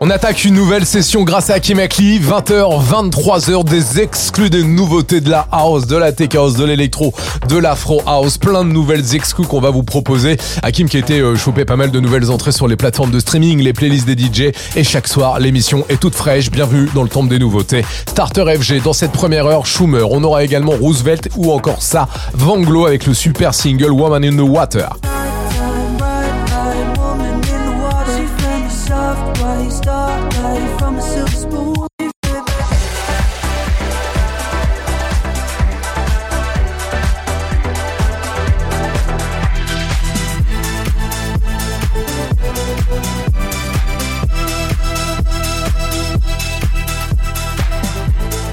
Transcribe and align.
On 0.00 0.10
attaque 0.10 0.44
une 0.44 0.54
nouvelle 0.54 0.84
session 0.84 1.22
grâce 1.22 1.50
à 1.50 1.54
Akli, 1.54 2.18
20h, 2.18 2.84
23h, 2.84 3.64
des 3.64 4.00
exclus, 4.00 4.50
des 4.50 4.64
nouveautés 4.64 5.20
de 5.20 5.30
la 5.30 5.46
house, 5.52 5.86
de 5.86 5.96
la 5.96 6.10
tech 6.10 6.34
house, 6.34 6.56
de 6.56 6.64
l'électro, 6.64 7.14
de 7.48 7.56
l'afro 7.56 8.02
house, 8.04 8.36
plein 8.36 8.64
de 8.64 8.70
nouvelles 8.70 9.14
exclus 9.14 9.46
qu'on 9.46 9.60
va 9.60 9.70
vous 9.70 9.84
proposer. 9.84 10.36
Hakim 10.62 10.88
qui 10.88 10.98
été 10.98 11.20
euh, 11.20 11.36
chopé 11.36 11.64
pas 11.64 11.76
mal 11.76 11.92
de 11.92 12.00
nouvelles 12.00 12.30
entrées 12.30 12.50
sur 12.50 12.66
les 12.66 12.76
plateformes 12.76 13.12
de 13.12 13.20
streaming, 13.20 13.60
les 13.60 13.72
playlists 13.72 14.06
des 14.06 14.16
DJ, 14.20 14.52
et 14.74 14.82
chaque 14.82 15.06
soir 15.06 15.38
l'émission 15.38 15.84
est 15.88 16.00
toute 16.00 16.16
fraîche, 16.16 16.50
bienvenue 16.50 16.88
dans 16.92 17.04
le 17.04 17.08
temple 17.08 17.28
des 17.28 17.38
nouveautés. 17.38 17.84
Starter 18.08 18.44
FG, 18.58 18.82
dans 18.82 18.92
cette 18.94 19.12
première 19.12 19.46
heure, 19.46 19.64
Schumer, 19.64 20.10
on 20.10 20.24
aura 20.24 20.42
également 20.42 20.72
Roosevelt 20.72 21.28
ou 21.36 21.52
encore 21.52 21.82
ça, 21.82 22.08
Vanglo 22.32 22.86
avec 22.86 23.06
le 23.06 23.14
super 23.14 23.54
single 23.54 23.92
Woman 23.92 24.24
in 24.24 24.36
the 24.36 24.48
Water. 24.48 24.88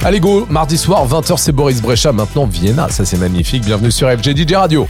Allez 0.04 0.20
go, 0.20 0.48
mardi 0.50 0.80
soir, 0.80 1.08
20h 1.08 1.38
c'est 1.38 1.52
Boris 1.52 1.80
Brecha, 1.80 2.12
maintenant 2.12 2.48
Vienna, 2.48 2.90
ça 2.90 3.06
c'est 3.06 3.18
magnifique, 3.18 3.64
bienvenue 3.64 3.92
sur 3.92 4.10
FG 4.10 4.36
DJ 4.36 4.54
Radio. 4.54 4.88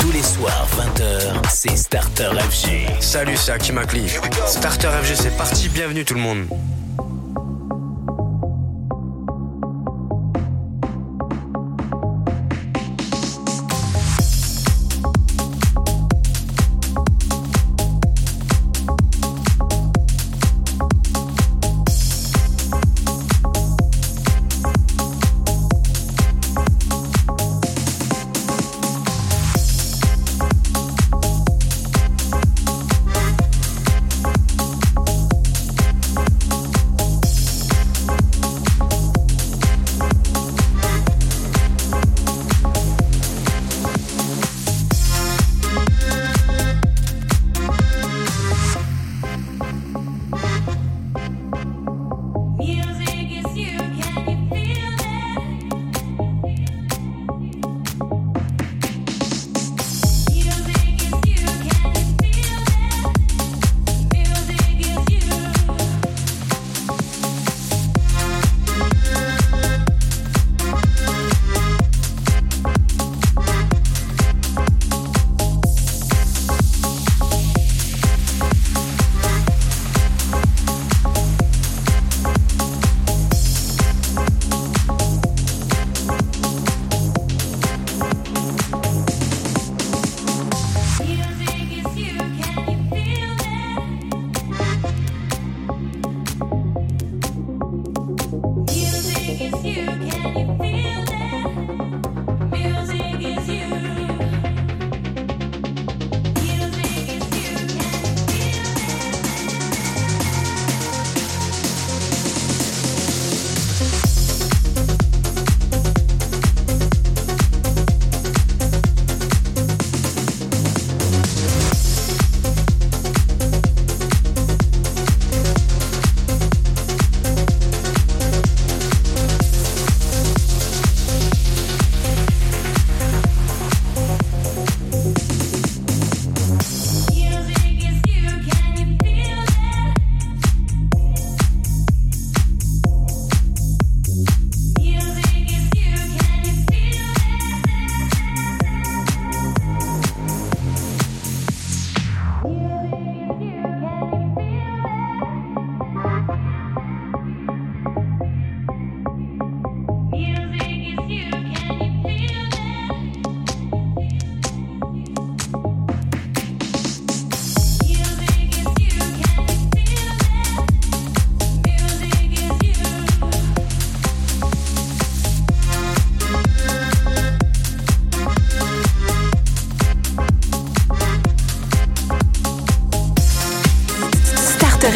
Tous 0.00 0.10
les 0.12 0.22
soirs, 0.22 0.66
20h, 0.78 1.49
c'est 1.62 1.76
Starter 1.76 2.30
FG. 2.38 2.88
Salut, 3.00 3.36
c'est 3.36 3.52
Hakim 3.52 3.76
Akli. 3.76 4.08
Starter 4.46 4.88
FG, 5.02 5.14
c'est 5.14 5.36
parti, 5.36 5.68
bienvenue 5.68 6.06
tout 6.06 6.14
le 6.14 6.20
monde. 6.20 6.46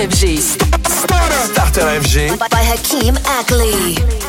FG. 0.04 0.38
Starter 0.88 2.00
FG. 2.00 2.36
By 2.50 2.62
Hakim 2.62 3.14
Akli. 3.24 3.96
Down, 3.96 4.23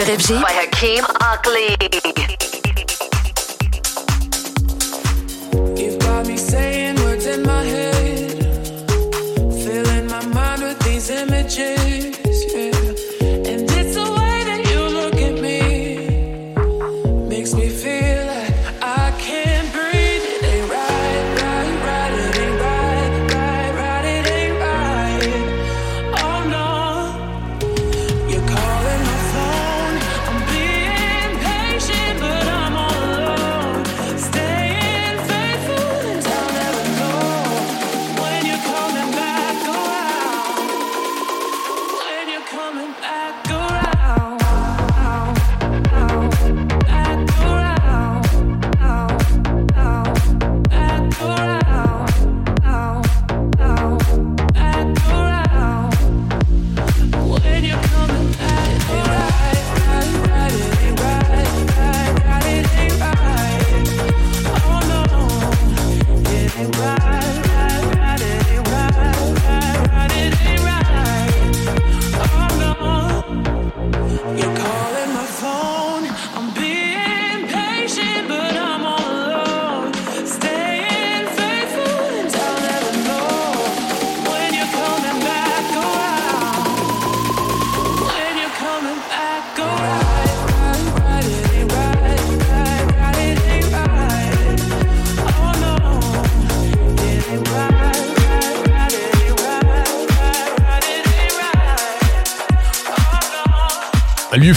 by 0.00 0.52
Hakeem 0.52 1.09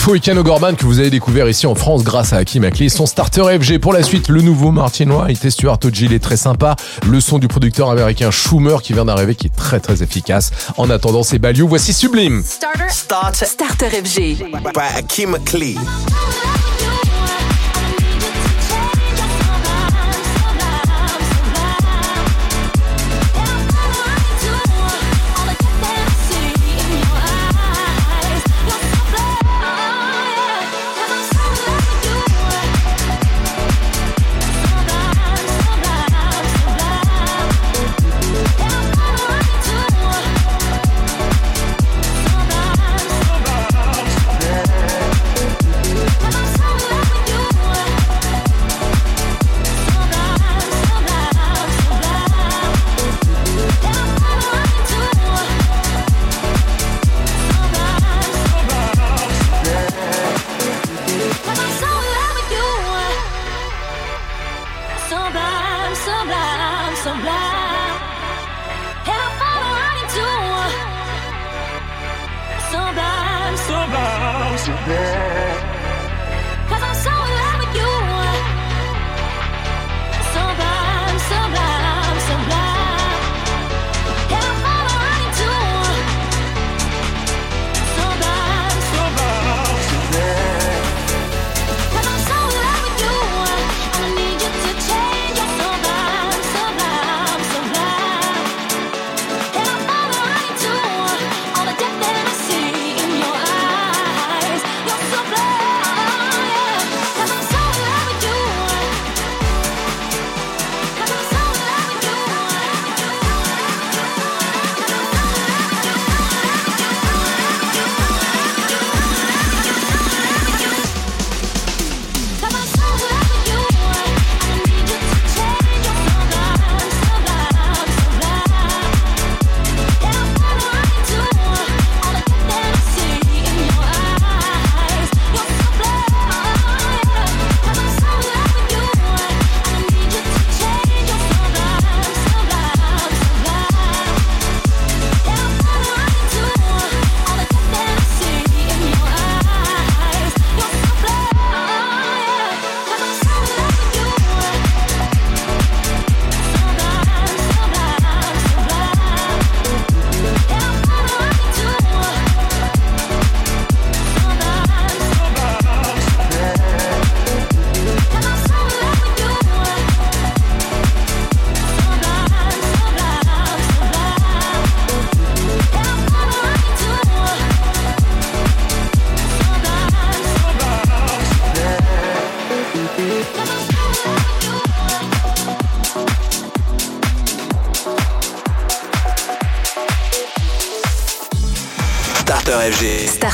L'UFO 0.04 0.16
et 0.16 0.20
Kano 0.20 0.44
Gorban 0.44 0.76
que 0.76 0.86
vous 0.86 1.00
avez 1.00 1.10
découvert 1.10 1.48
ici 1.48 1.66
en 1.66 1.76
France 1.76 2.04
grâce 2.04 2.34
à 2.34 2.38
Hakim 2.38 2.66
Akli. 2.66 2.90
Son 2.90 3.06
starter 3.06 3.58
FG 3.58 3.78
pour 3.78 3.94
la 3.94 4.04
suite, 4.04 4.28
le 4.28 4.42
nouveau 4.42 4.72
Martinois, 4.72 5.28
il 5.30 5.38
était 5.38 5.50
Stuart 5.50 5.80
Oji, 5.82 6.06
il 6.06 6.14
est 6.14 6.20
très 6.20 6.36
sympa. 6.36 6.76
Le 7.08 7.22
son 7.22 7.40
du 7.40 7.48
producteur 7.48 7.90
américain 7.90 8.30
Schumer 8.30 8.82
qui 8.82 8.92
vient 8.92 9.06
d'arriver, 9.06 9.34
qui 9.34 9.48
est 9.48 9.56
très 9.56 9.80
très 9.80 10.04
efficace. 10.04 10.52
En 10.76 10.90
attendant, 10.90 11.24
c'est 11.24 11.40
Baliou. 11.40 11.70
Voici 11.70 11.94
Sublime. 11.94 12.44
Starter. 12.44 12.90
Starter. 12.90 13.46
Starter 13.46 13.90
FG. 14.04 14.44
By 14.74 14.98
Hakim 14.98 15.38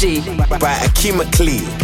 Starter 0.00 0.32
FG. 0.32 0.60
By 0.60 0.72
Akeem 0.86 1.20
Clee. 1.32 1.79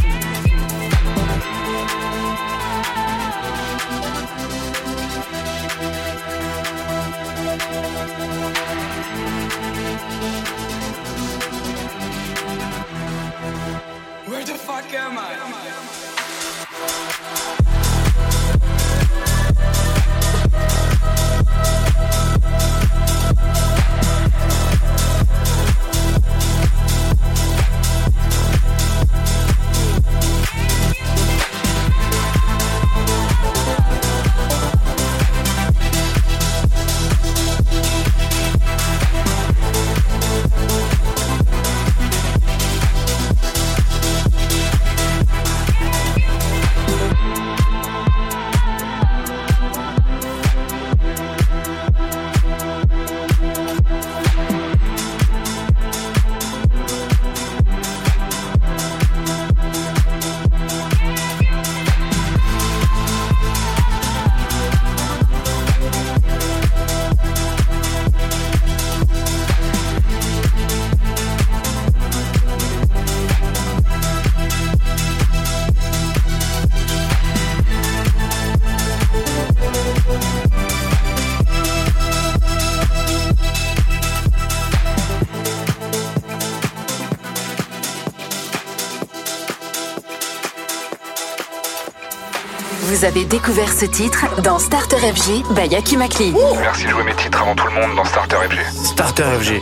Avez 93.07 93.25
découvert 93.25 93.73
ce 93.73 93.87
titre 93.87 94.27
dans 94.43 94.59
Starter 94.59 94.97
FG 94.97 95.45
by 95.55 95.73
Hakim 95.75 96.03
Akli. 96.03 96.35
Merci 96.61 96.85
de 96.85 96.89
jouer 96.91 97.05
mes 97.05 97.15
titres 97.15 97.41
avant 97.41 97.55
tout 97.55 97.67
le 97.67 97.73
monde 97.73 97.95
dans 97.95 98.05
Starter 98.05 98.37
FG. 98.51 98.59
Starter 98.85 99.23
FG. 99.23 99.61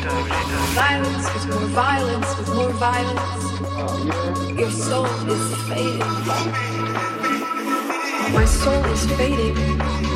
Violence 0.72 1.26
with 1.34 1.46
more 1.48 1.68
violence 1.68 2.26
with 2.38 2.54
more 2.54 2.72
violence. 2.72 3.44
Your 4.58 4.70
soul 4.70 5.06
is 5.28 5.54
fading. 5.68 6.00
My 8.32 8.46
soul 8.46 8.82
is 8.94 9.06
fading. 9.12 9.54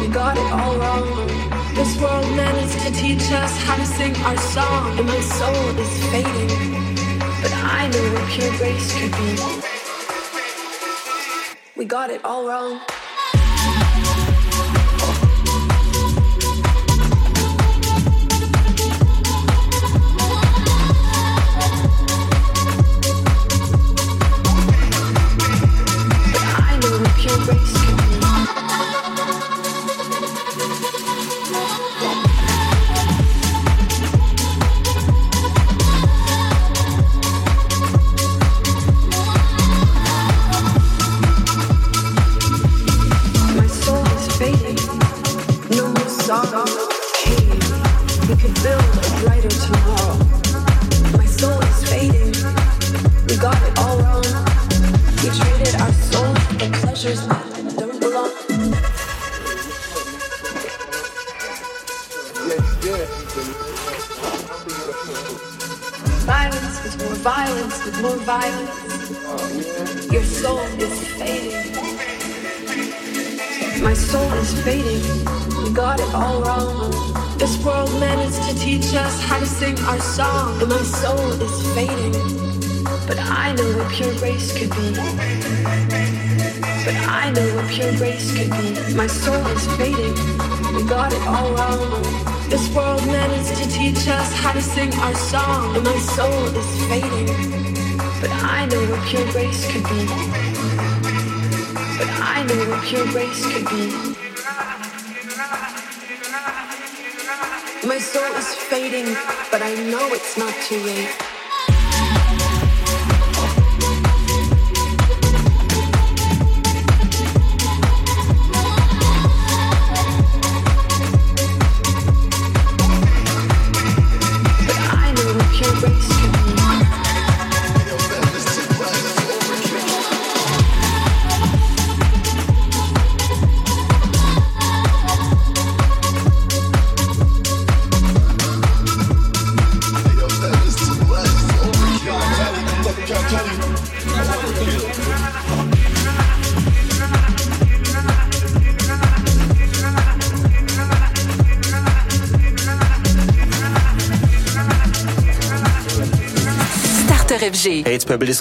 We 0.01 0.09
got 0.09 0.39
it 0.39 0.51
all 0.51 0.77
wrong. 0.79 1.29
This 1.75 2.01
world 2.01 2.35
managed 2.35 2.81
to 2.81 2.91
teach 2.93 3.31
us 3.31 3.53
how 3.67 3.77
to 3.77 3.85
sing 3.85 4.17
our 4.25 4.39
song, 4.39 4.99
and 4.99 5.07
my 5.07 5.21
soul 5.21 5.79
is 5.79 6.05
fading. 6.11 6.49
But 7.43 7.53
I 7.53 7.89
know 7.93 8.13
what 8.15 8.27
pure 8.31 8.53
grace 8.57 8.91
could 8.99 9.13
be. 9.13 9.37
We 11.77 11.85
got 11.85 12.09
it 12.11 12.25
all 12.25 12.49
wrong. 12.49 12.81
sing 94.79 94.95
our 95.01 95.15
song 95.15 95.75
and 95.75 95.85
my 95.85 95.99
soul 95.99 96.45
is 96.61 96.71
fading. 96.89 97.27
But 98.21 98.31
I 98.59 98.67
know 98.71 98.83
what 98.91 99.03
pure 99.09 99.27
grace 99.33 99.63
could 99.73 99.83
be. 99.93 100.03
But 101.99 102.11
I 102.37 102.39
know 102.49 102.61
what 102.71 102.81
pure 102.85 103.07
grace 103.15 103.43
could 103.53 103.67
be. 103.75 103.85
My 107.89 107.99
soul 107.99 108.33
is 108.43 108.55
fading, 108.71 109.09
but 109.51 109.63
I 109.63 109.75
know 109.91 110.07
it's 110.19 110.39
not 110.39 110.55
too 110.69 110.81
late. 110.91 111.38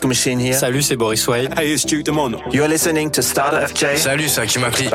Machine 0.08 0.40
here. 0.40 0.54
Salut, 0.54 0.82
c'est 0.82 0.96
Boris 0.96 1.28
Wade. 1.28 1.54
Hey, 1.58 1.74
it's 1.74 1.86
Duke 1.86 2.04
You're 2.52 2.68
listening 2.68 3.12
to 3.12 3.22
Starter 3.22 3.66
FJ. 3.68 3.98
Salut, 3.98 4.30
c'est 4.30 4.42
Akimakli. 4.42 4.88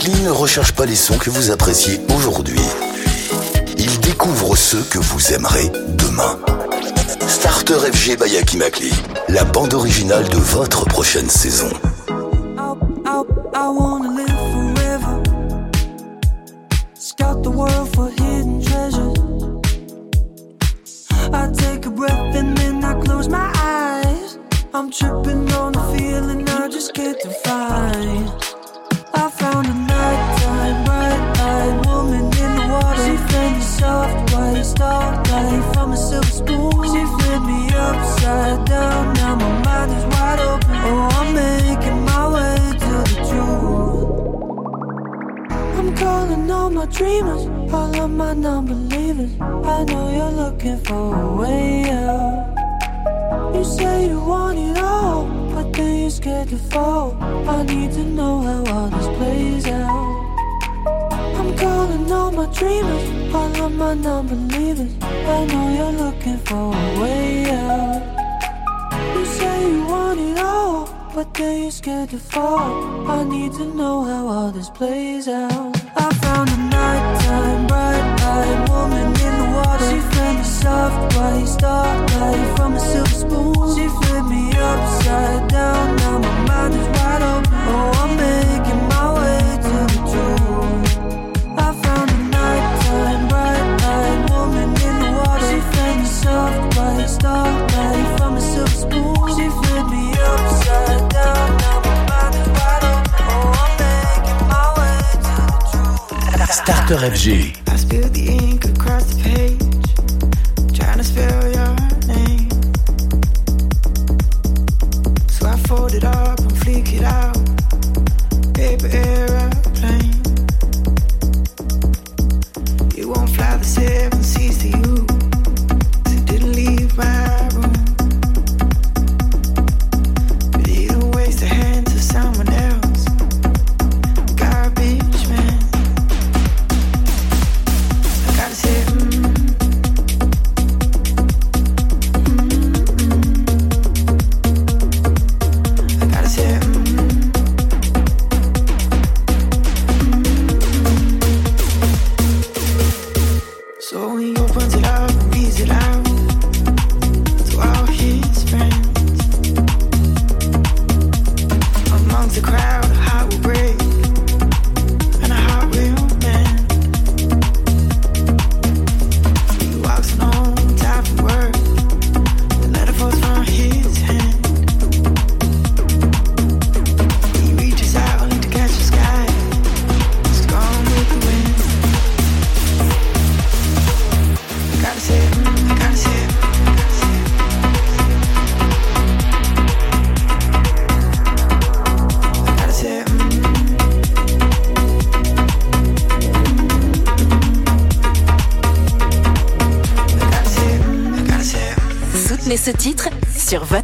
Franklin 0.00 0.24
ne 0.24 0.30
recherche 0.30 0.72
pas 0.72 0.86
les 0.86 0.96
sons 0.96 1.18
que 1.18 1.28
vous 1.28 1.50
appréciez 1.50 2.00
aujourd'hui. 2.16 2.58
Il 3.76 4.00
découvre 4.00 4.56
ceux 4.56 4.82
que 4.84 4.98
vous 4.98 5.34
aimerez 5.34 5.70
demain. 5.88 6.38
Starter 7.28 7.74
FG 7.92 8.16
by 8.16 8.90
la 9.28 9.44
bande 9.44 9.74
originale 9.74 10.26
de 10.30 10.38
votre 10.38 10.86
prochaine 10.86 11.28
saison. 11.28 11.68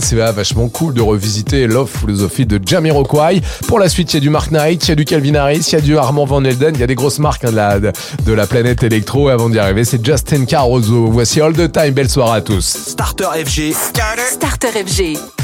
C'est 0.00 0.16
vachement 0.16 0.68
cool 0.68 0.94
de 0.94 1.00
revisiter 1.00 1.68
Love 1.68 1.88
Philosophy 1.88 2.44
de 2.44 2.60
Jamiroquai. 2.64 3.40
Pour 3.68 3.78
la 3.78 3.88
suite, 3.88 4.12
il 4.12 4.16
y 4.16 4.18
a 4.18 4.20
du 4.20 4.30
Mark 4.30 4.50
Knight, 4.50 4.84
il 4.86 4.88
y 4.88 4.92
a 4.92 4.94
du 4.96 5.04
Calvin 5.04 5.34
Harris, 5.36 5.64
il 5.68 5.72
y 5.72 5.76
a 5.76 5.80
du 5.80 5.96
Armand 5.96 6.24
Van 6.24 6.42
Elden, 6.42 6.74
il 6.74 6.80
y 6.80 6.82
a 6.82 6.88
des 6.88 6.96
grosses 6.96 7.20
marques 7.20 7.44
hein, 7.44 7.50
de, 7.50 7.56
la, 7.56 7.78
de, 7.78 8.32
la, 8.32 8.46
planète 8.48 8.82
électro. 8.82 9.30
Et 9.30 9.32
avant 9.32 9.48
d'y 9.48 9.60
arriver, 9.60 9.84
c'est 9.84 10.04
Justin 10.04 10.44
Caruso. 10.44 11.06
Voici 11.10 11.40
All 11.40 11.52
the 11.52 11.70
Time, 11.70 11.90
belle 11.90 12.10
soirée 12.10 12.38
à 12.38 12.40
tous. 12.40 12.64
Starter 12.64 13.26
FG. 13.44 13.72
Starter 13.72 14.84
FG. 14.86 15.39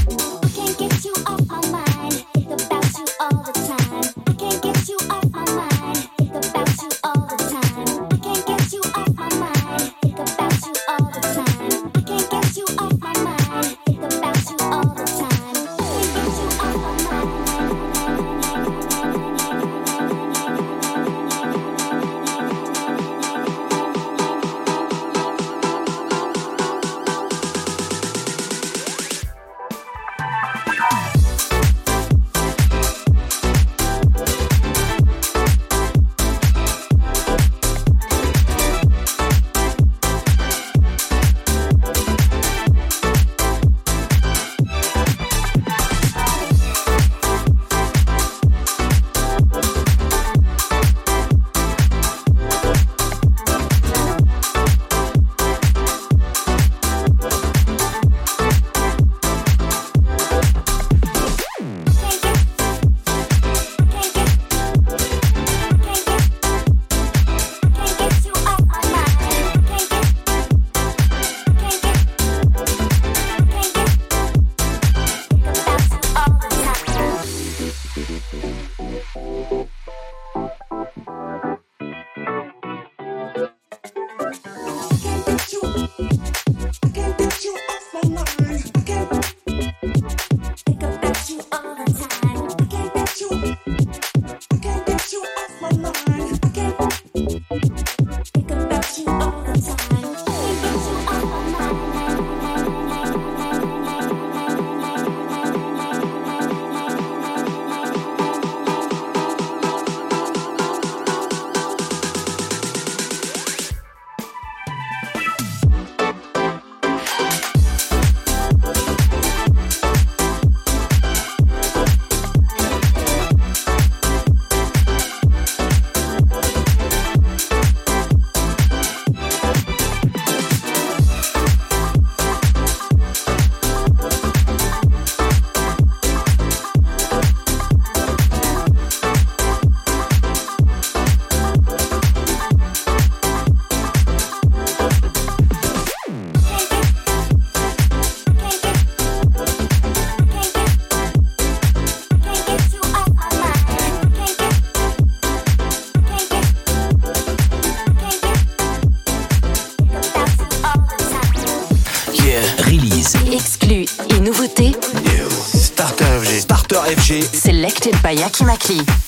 By 168.07 168.15
Akimakli. 168.15 169.06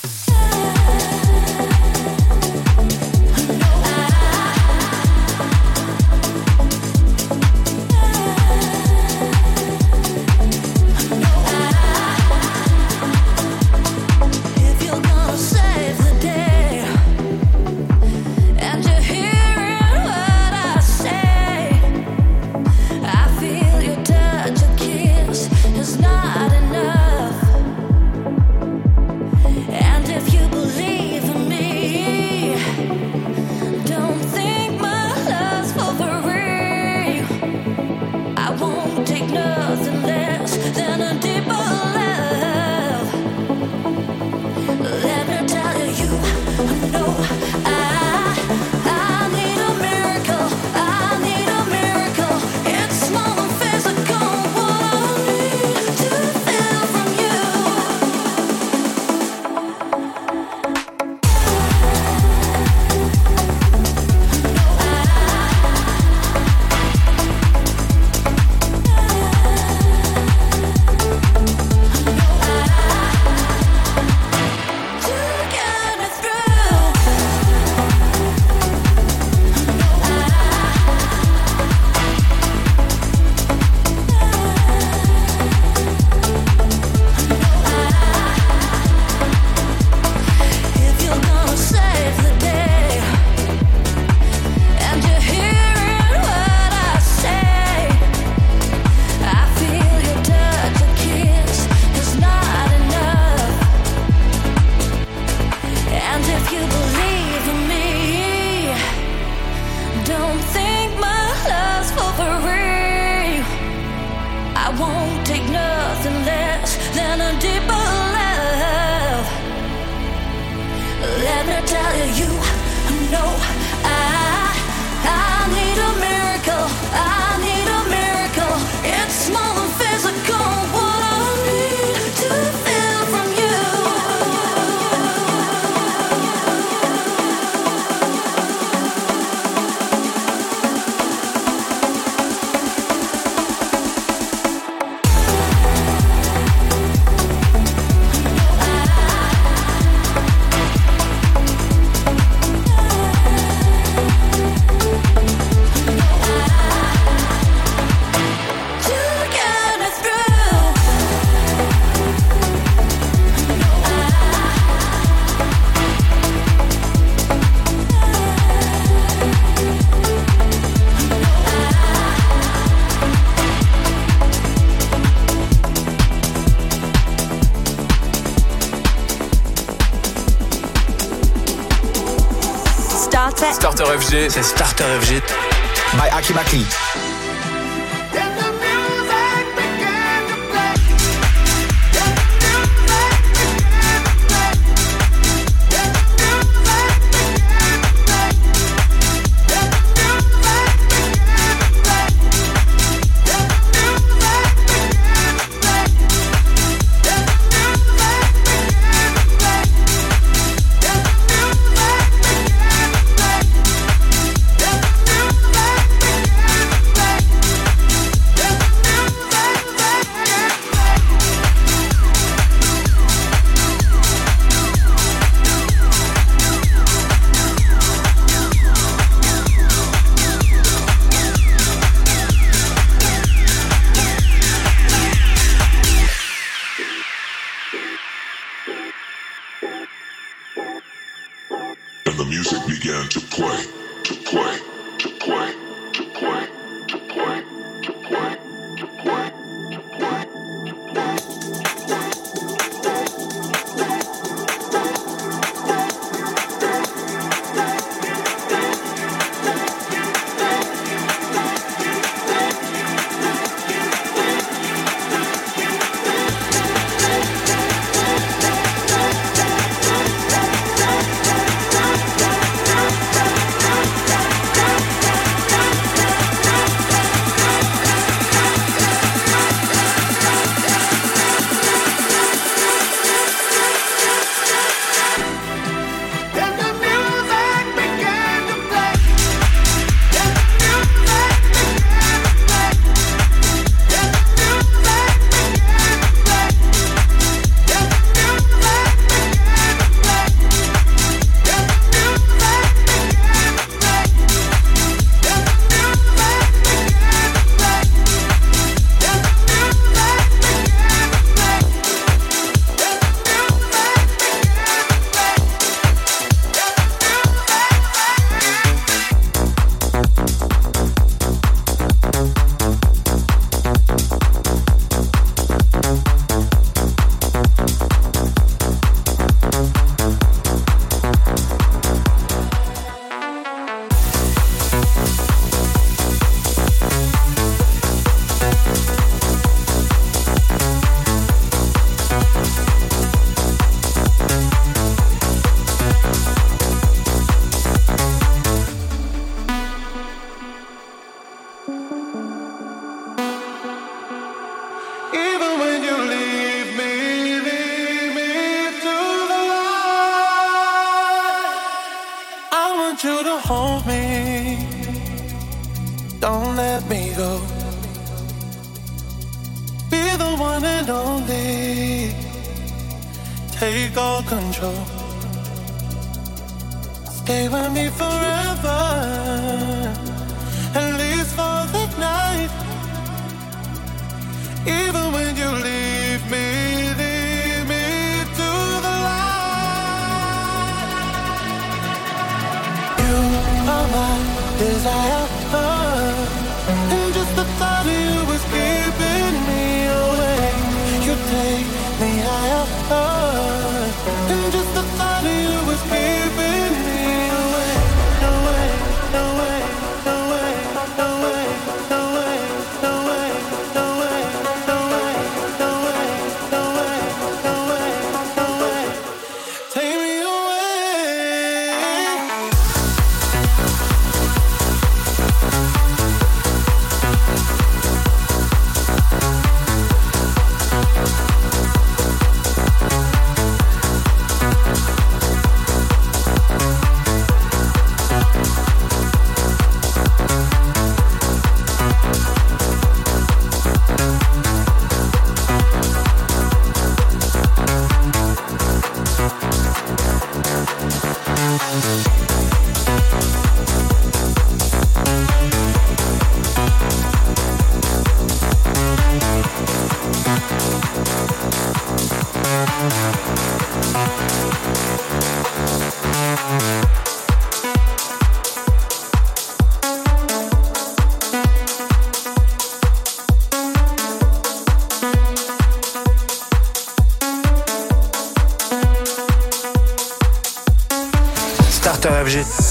Starter 184.19 184.43
FG, 184.43 184.58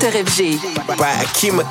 Starter 0.00 0.24
FG. 0.24 0.96
By 0.96 1.12
Akima 1.20 1.62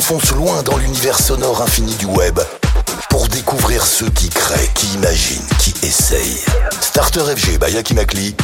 s'enfonce 0.00 0.32
loin 0.32 0.60
dans 0.64 0.76
l'univers 0.76 1.20
sonore 1.20 1.62
infini 1.62 1.94
du 1.94 2.06
web 2.06 2.40
pour 3.10 3.28
découvrir 3.28 3.86
ceux 3.86 4.10
qui 4.10 4.28
créent, 4.28 4.68
qui 4.74 4.88
imaginent, 4.94 5.46
qui 5.60 5.72
essayent. 5.86 6.44
Starter 6.80 7.20
FG 7.20 7.60
by 7.60 8.34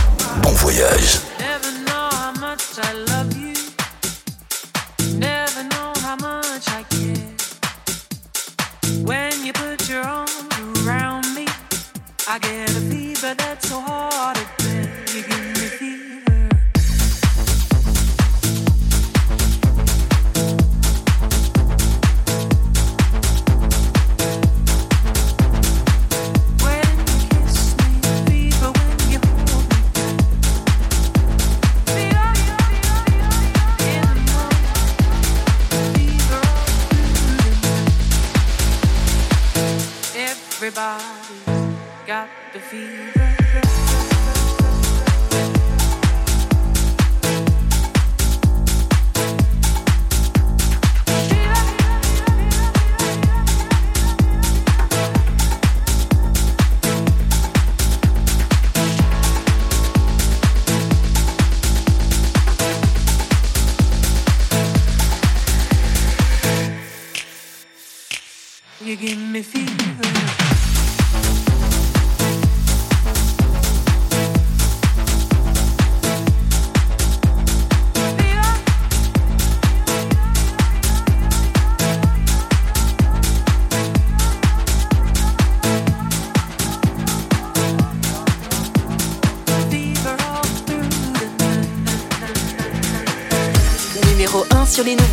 bon 0.45 0.53
voyage. 0.53 1.19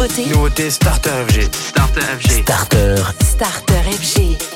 Nouveauté. 0.08 0.30
Nouveauté 0.30 0.70
Starter 0.72 1.12
FG. 1.28 1.50
Starter 1.54 2.02
FG. 2.02 2.42
Starter. 2.42 3.14
Starter 3.22 3.84
FG. 3.92 4.47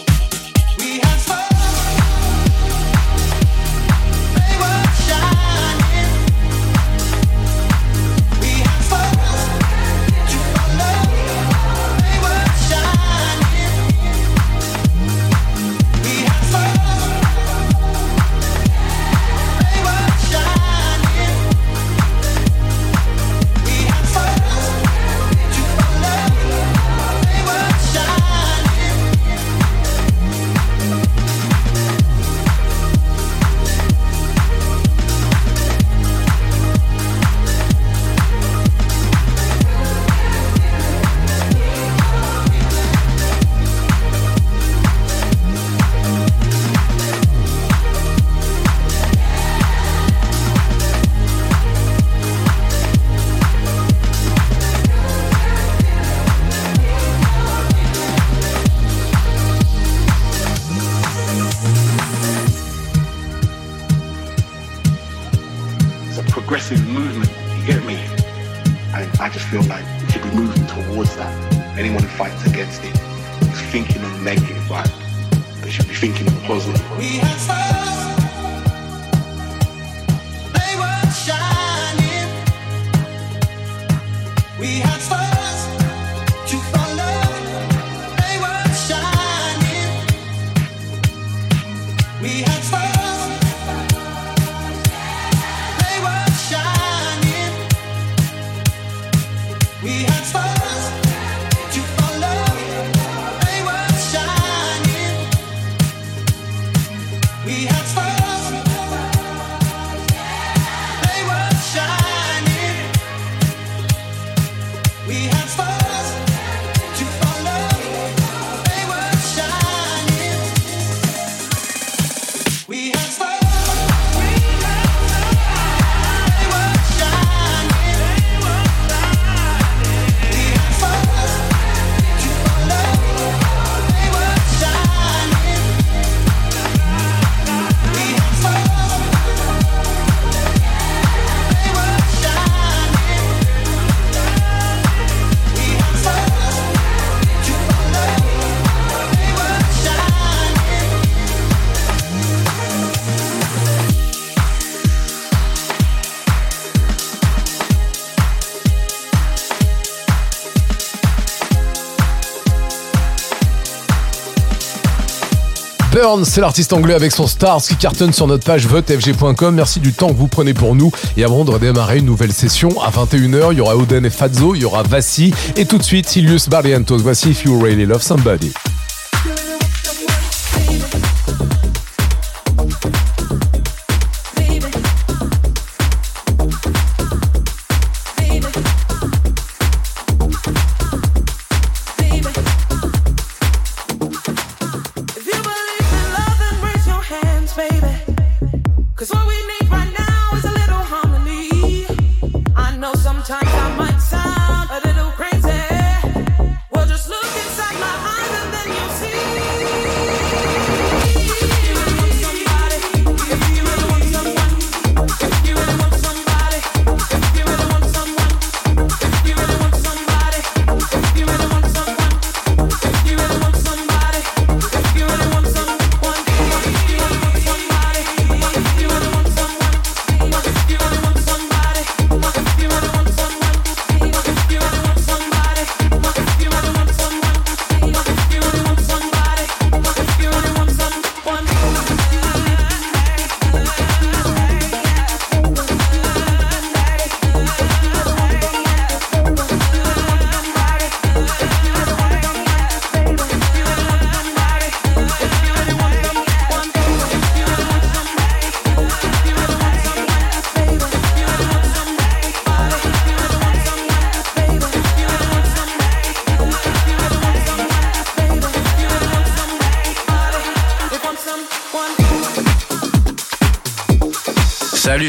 C'est 166.23 166.41
l'artiste 166.41 166.73
anglais 166.73 166.95
avec 166.95 167.11
son 167.11 167.27
Stars 167.27 167.61
qui 167.61 167.75
cartonne 167.75 168.11
sur 168.11 168.25
notre 168.25 168.43
page 168.43 168.65
votefg.com. 168.65 169.53
Merci 169.53 169.79
du 169.79 169.93
temps 169.93 170.07
que 170.07 170.17
vous 170.17 170.27
prenez 170.27 170.55
pour 170.55 170.73
nous. 170.73 170.91
Et 171.15 171.23
avant 171.23 171.45
de 171.45 171.51
redémarrer 171.51 171.99
une 171.99 172.05
nouvelle 172.05 172.33
session, 172.33 172.69
à 172.81 172.89
21h, 172.89 173.49
il 173.51 173.59
y 173.59 173.61
aura 173.61 173.75
Oden 173.75 174.03
et 174.03 174.09
Fazzo, 174.09 174.55
il 174.55 174.61
y 174.61 174.65
aura 174.65 174.81
Vassi. 174.81 175.31
Et 175.55 175.65
tout 175.65 175.77
de 175.77 175.83
suite, 175.83 176.09
Silius 176.09 176.49
Barrientos. 176.49 176.97
Voici 176.97 177.29
If 177.29 177.43
You 177.43 177.61
Really 177.61 177.85
Love 177.85 178.01
Somebody. 178.01 178.51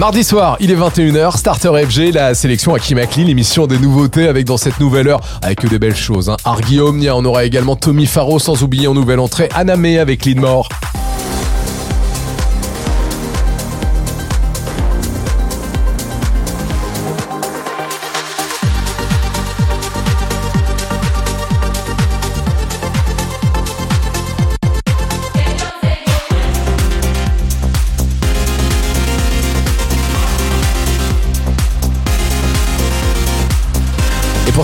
Mardi 0.00 0.24
soir, 0.24 0.56
il 0.60 0.70
est 0.70 0.76
21h, 0.76 1.36
Starter 1.36 1.72
FG, 1.86 2.14
la 2.14 2.32
sélection 2.32 2.74
Akimakli, 2.74 3.22
l'émission 3.22 3.66
des 3.66 3.78
nouveautés 3.78 4.28
avec 4.28 4.46
dans 4.46 4.56
cette 4.56 4.80
nouvelle 4.80 5.08
heure, 5.08 5.20
avec 5.42 5.60
que 5.60 5.66
des 5.66 5.78
belles 5.78 5.94
choses. 5.94 6.30
Hein. 6.30 6.38
Argy 6.46 6.80
Omnia, 6.80 7.14
on 7.14 7.24
aura 7.26 7.44
également 7.44 7.76
Tommy 7.76 8.06
Faro, 8.06 8.38
sans 8.38 8.62
oublier 8.62 8.86
en 8.86 8.94
nouvelle 8.94 9.20
entrée 9.20 9.50
Anamé 9.54 9.98
avec. 9.98 10.26
Et 10.26 10.34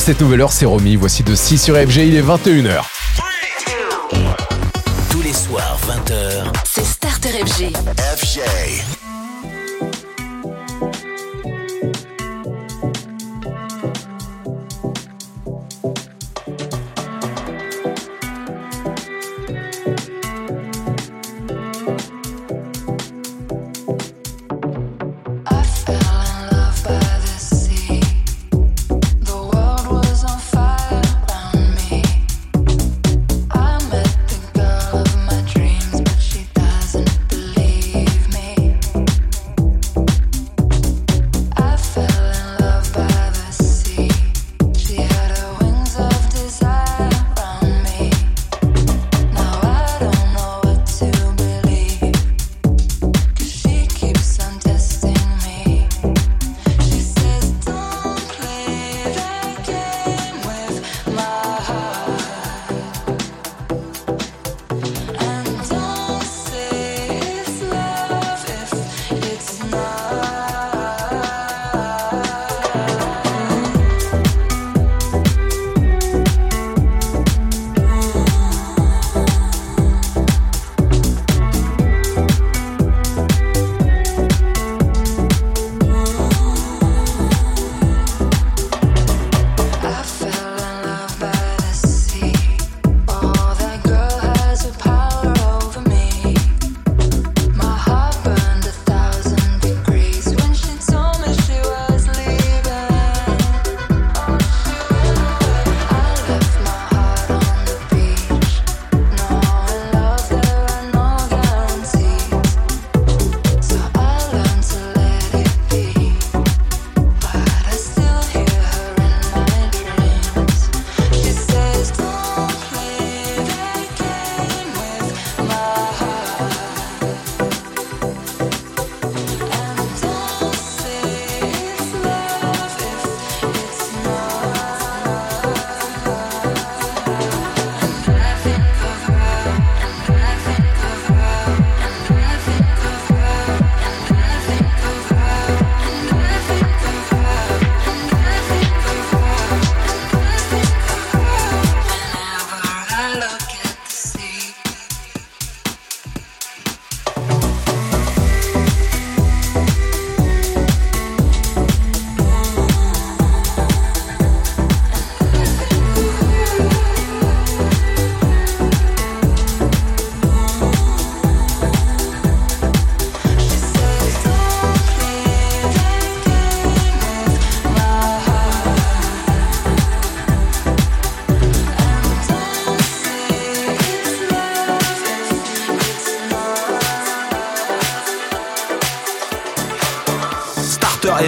cette 0.07 0.21
nouvelle 0.21 0.41
heure, 0.41 0.53
c'est 0.53 0.67
Romy. 0.67 0.95
Voici 0.95 1.25
de 1.25 1.35
6 1.35 1.59
sur 1.59 1.75
FG, 1.75 1.97
il 1.97 2.15
est 2.15 2.23
21h. 2.23 2.81
Tous 5.11 5.21
les 5.21 5.33
soirs, 5.33 5.77
20h. 5.89 6.45
C'est 6.65 6.85
Starter 6.85 7.31
FG. 7.45 7.73
FG. 8.17 8.96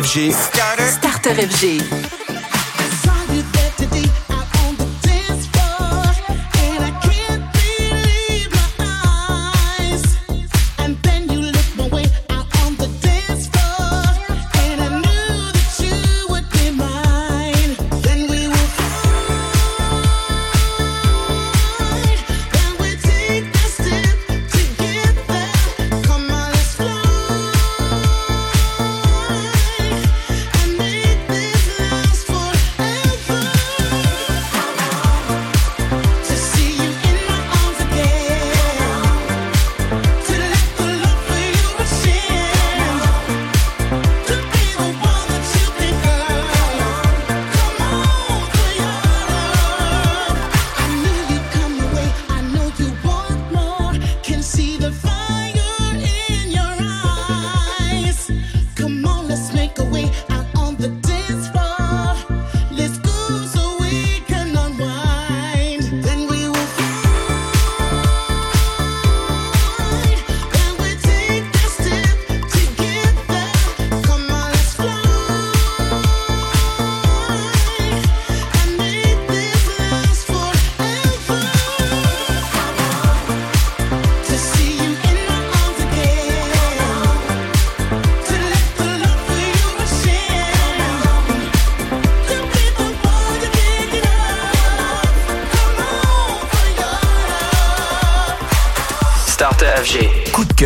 FG. 0.08 0.32
Starter 0.32 1.36
FG. 1.36 2.17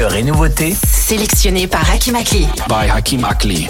cœur 0.03 0.17
et 0.17 0.25
nouveautés 0.25 0.75
sélectionnés 0.85 1.69
par 1.69 1.89
Hakim 1.89 2.17
Akli. 2.17 2.49
By 2.69 2.91
Hakim 2.91 3.25
Akli. 3.25 3.69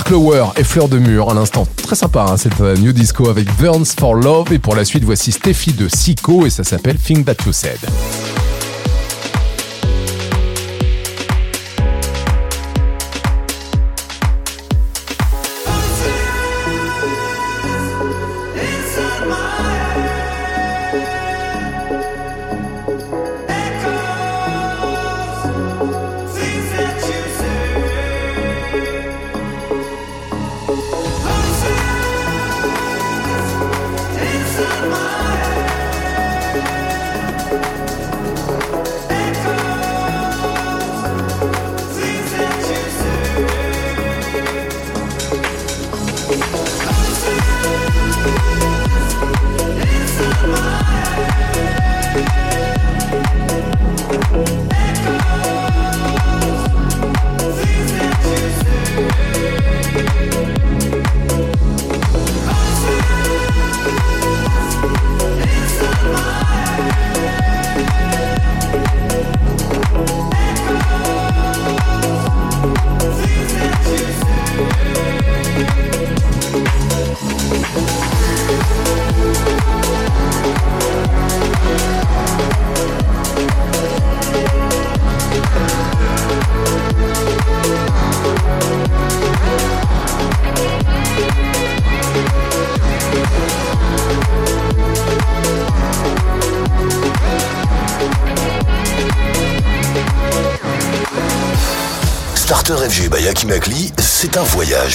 Marc 0.00 0.08
Lower 0.12 0.46
et 0.56 0.64
Fleur 0.64 0.88
de 0.88 0.98
Mur 0.98 1.28
à 1.28 1.34
l'instant. 1.34 1.66
Très 1.76 1.94
sympa 1.94 2.24
hein, 2.26 2.38
cette 2.38 2.58
new 2.58 2.90
disco 2.90 3.28
avec 3.28 3.54
Burns 3.58 3.84
for 3.84 4.14
Love. 4.14 4.50
Et 4.50 4.58
pour 4.58 4.74
la 4.74 4.86
suite, 4.86 5.04
voici 5.04 5.30
Steffi 5.30 5.74
de 5.74 5.88
Sico 5.88 6.46
et 6.46 6.50
ça 6.50 6.64
s'appelle 6.64 6.96
Think 6.96 7.26
That 7.26 7.44
You 7.44 7.52
Said. 7.52 7.78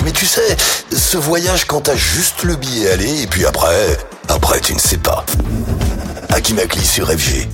Mais 0.04 0.12
tu 0.12 0.26
sais, 0.26 0.56
ce 0.92 1.18
voyage 1.18 1.66
quand 1.66 1.82
t'as 1.82 1.96
juste 1.96 2.44
le 2.44 2.56
billet 2.56 2.90
aller 2.92 3.24
et 3.24 3.28
puis 3.28 3.46
après, 3.46 3.98
après 4.28 4.60
tu 4.60 4.74
ne 4.74 4.80
sais 4.80 4.98
pas. 4.98 5.26
Akimakli 6.30 6.86
sur 6.86 7.08
FG, 7.10 7.48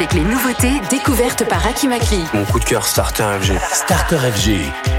avec 0.00 0.14
les 0.14 0.24
nouveautés 0.24 0.80
découvertes 0.88 1.46
par 1.46 1.66
Akimakli. 1.66 2.24
Mon 2.32 2.46
coup 2.46 2.58
de 2.58 2.64
cœur 2.64 2.86
Starter 2.86 3.38
FG. 3.38 3.58
Starter 3.70 4.16
FG. 4.16 4.89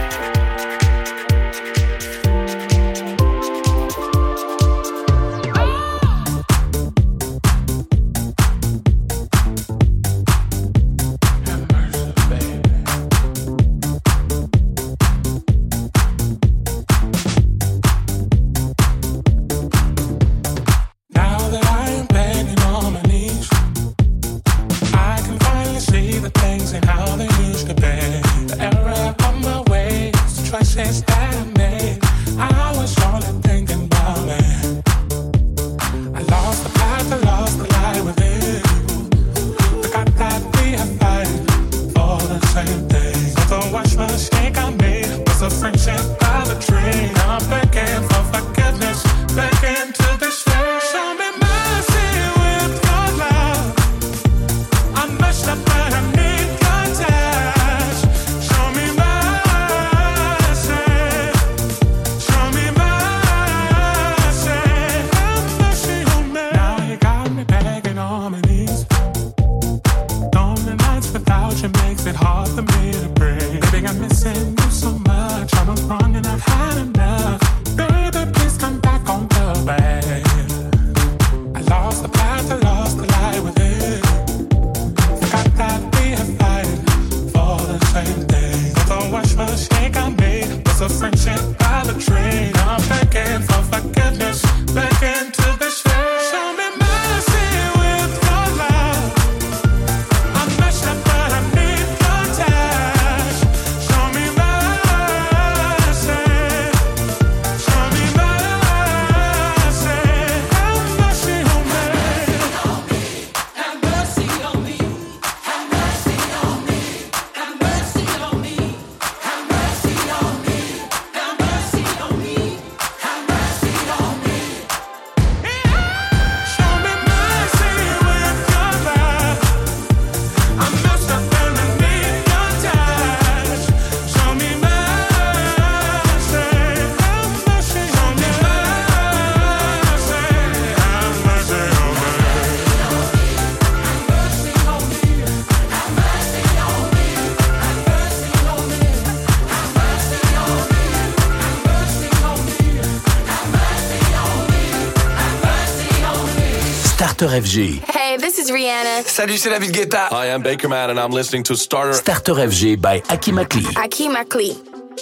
Starter 157.21 157.41
FG. 157.41 157.83
Hey, 157.87 158.17
this 158.17 158.39
is 158.39 158.49
Rihanna. 158.49 159.03
Salut, 159.05 159.37
c'est 159.37 159.51
David 159.51 159.71
Guetta. 159.71 160.07
Hi, 160.09 160.33
I'm 160.33 160.41
Baker 160.41 160.67
Man 160.67 160.89
and 160.89 160.99
I'm 160.99 161.11
listening 161.11 161.43
to 161.43 161.55
Starter 161.55 161.93
Starter 161.93 162.33
FG 162.33 162.81
by 162.81 163.03
Aki 163.11 163.31
Makli. 163.31 163.63
Aki 163.77 164.07
Makli. 164.09 164.57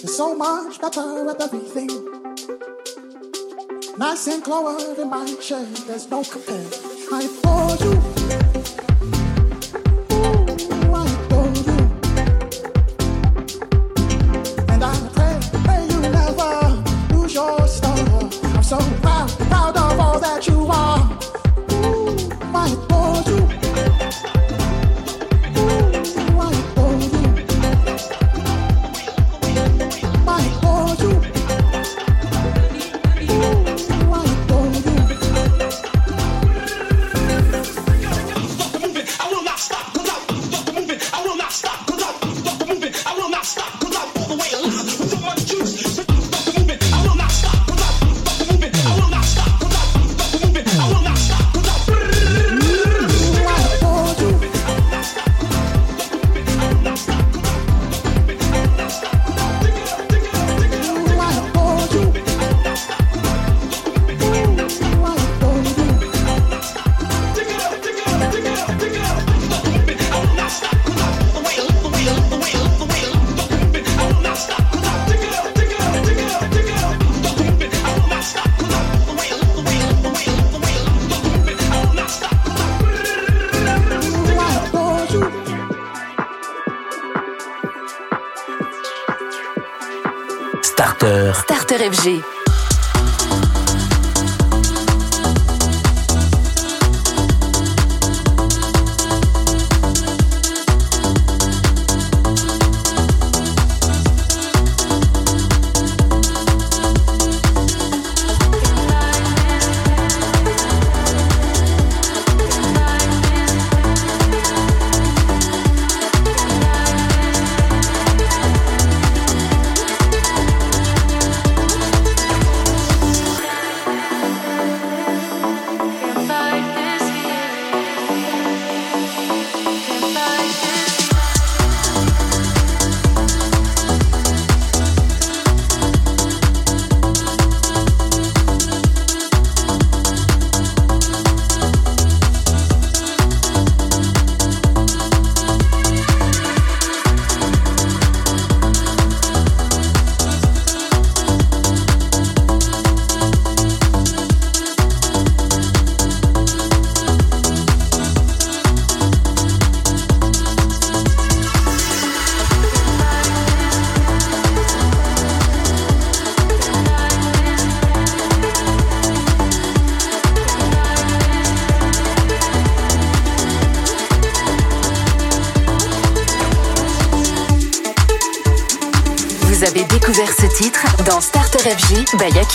So 0.05 0.35
much 0.35 0.81
better 0.81 1.29
at 1.29 1.41
everything. 1.41 1.87
Nice 3.97 4.27
and 4.27 4.43
clover 4.43 5.01
in 5.01 5.09
my 5.09 5.33
chair, 5.39 5.63
there's 5.87 6.11
no 6.11 6.21
compare. 6.25 6.67
I 7.09 7.25
pour 7.41 7.77
you 7.87 8.08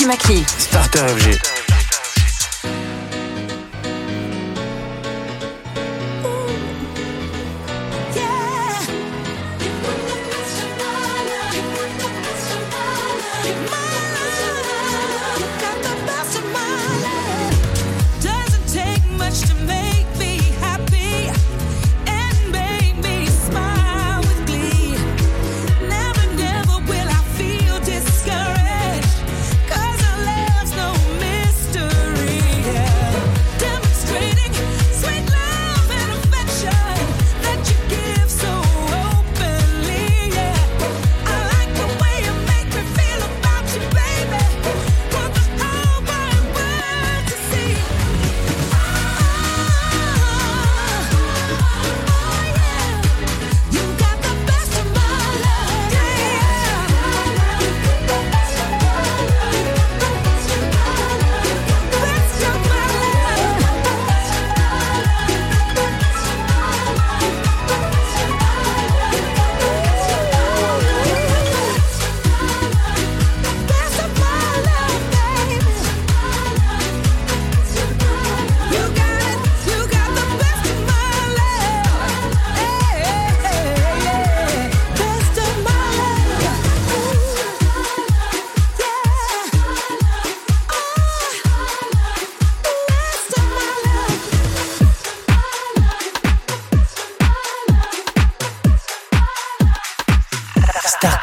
Maquis. 0.06 0.53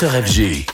Starter 0.01 0.23
FG. 0.23 0.70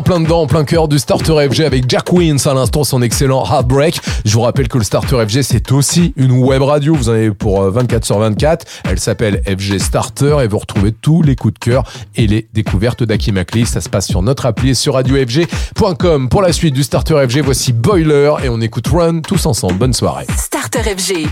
en 0.00 0.02
plein 0.02 0.20
dedans, 0.20 0.40
en 0.40 0.46
plein 0.46 0.64
cœur 0.64 0.88
du 0.88 0.98
Starter 0.98 1.46
FG 1.50 1.60
avec 1.60 1.84
Jack 1.86 2.10
Wins 2.10 2.38
à 2.46 2.54
l'instant, 2.54 2.84
son 2.84 3.02
excellent 3.02 3.44
Heartbreak. 3.44 4.00
Je 4.24 4.32
vous 4.32 4.40
rappelle 4.40 4.66
que 4.66 4.78
le 4.78 4.84
Starter 4.84 5.26
FG, 5.28 5.42
c'est 5.42 5.70
aussi 5.72 6.14
une 6.16 6.30
web 6.30 6.62
radio. 6.62 6.94
Vous 6.94 7.10
en 7.10 7.12
avez 7.12 7.32
pour 7.32 7.60
euh, 7.60 7.70
24 7.70 8.06
sur 8.06 8.18
24. 8.18 8.64
Elle 8.88 8.98
s'appelle 8.98 9.42
FG 9.46 9.78
Starter 9.78 10.38
et 10.42 10.46
vous 10.46 10.56
retrouvez 10.56 10.92
tous 10.92 11.20
les 11.22 11.36
coups 11.36 11.52
de 11.52 11.58
cœur 11.58 11.84
et 12.16 12.26
les 12.26 12.48
découvertes 12.54 13.02
d'Akimakli. 13.02 13.66
Ça 13.66 13.82
se 13.82 13.90
passe 13.90 14.06
sur 14.06 14.22
notre 14.22 14.46
appli 14.46 14.70
et 14.70 14.74
sur 14.74 14.94
radiofg.com. 14.94 16.30
Pour 16.30 16.40
la 16.40 16.54
suite 16.54 16.72
du 16.72 16.82
Starter 16.82 17.26
FG, 17.28 17.42
voici 17.42 17.74
Boiler 17.74 18.32
et 18.42 18.48
on 18.48 18.62
écoute 18.62 18.86
Run 18.88 19.20
tous 19.20 19.44
ensemble. 19.44 19.74
Bonne 19.74 19.92
soirée. 19.92 20.24
Starter 20.34 20.80
FG. 20.96 21.28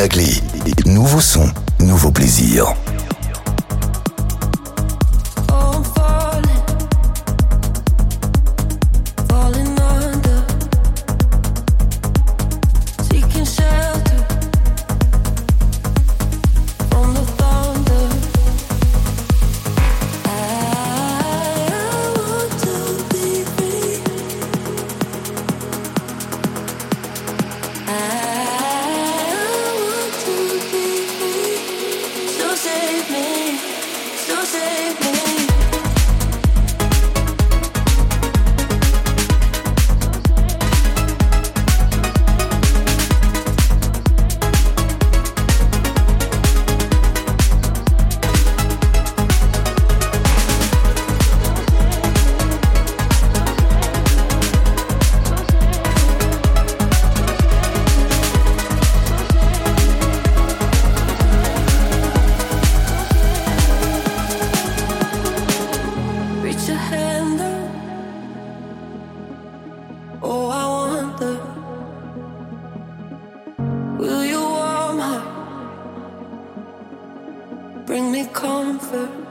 FG 0.00 0.49
comfort. 78.40 79.29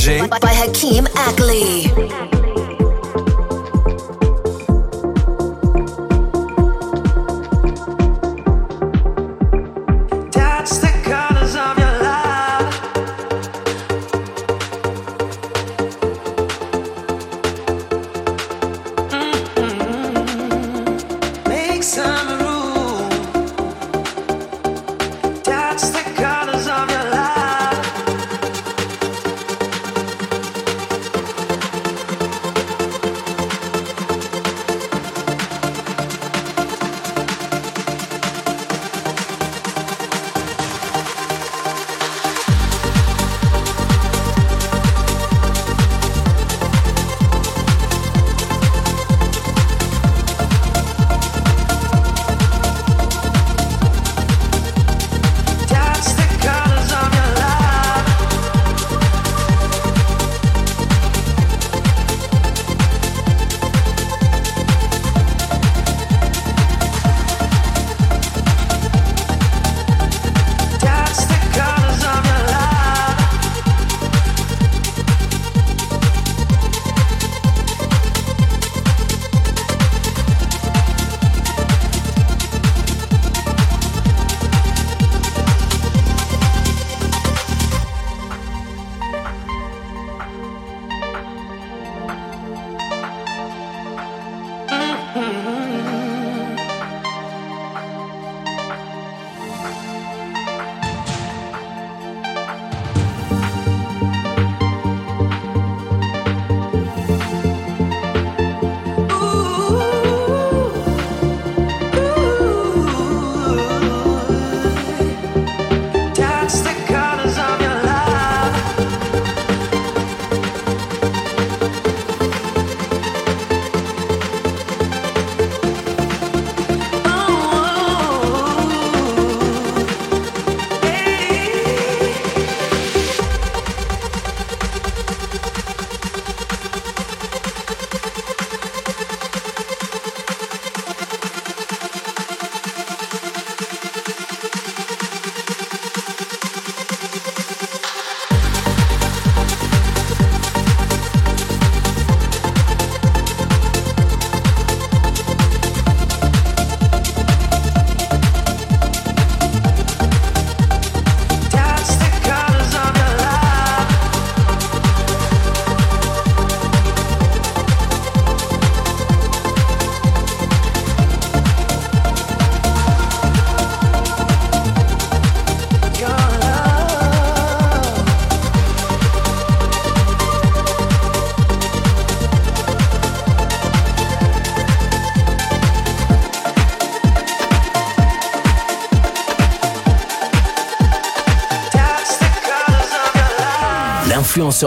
Starter 0.00 0.39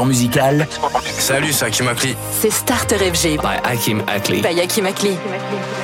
musical. 0.01 0.67
Salut, 1.19 1.53
c'est 1.53 1.65
Hakim 1.65 1.87
Akli. 1.87 2.15
C'est 2.41 2.51
Starter 2.51 2.97
FG. 2.97 3.37
By 3.37 3.59
Hakim 3.63 4.01
Akli. 4.07 4.41
By 4.41 4.59
Hakim 4.59 4.85
Akli. 4.85 5.17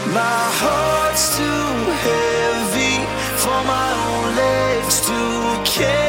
My 0.07 0.19
heart's 0.61 1.37
too 1.37 1.43
heavy 2.03 2.99
for 3.37 3.63
my 3.65 3.91
own 3.93 4.35
legs 4.35 5.01
to 5.01 5.63
care. 5.63 6.08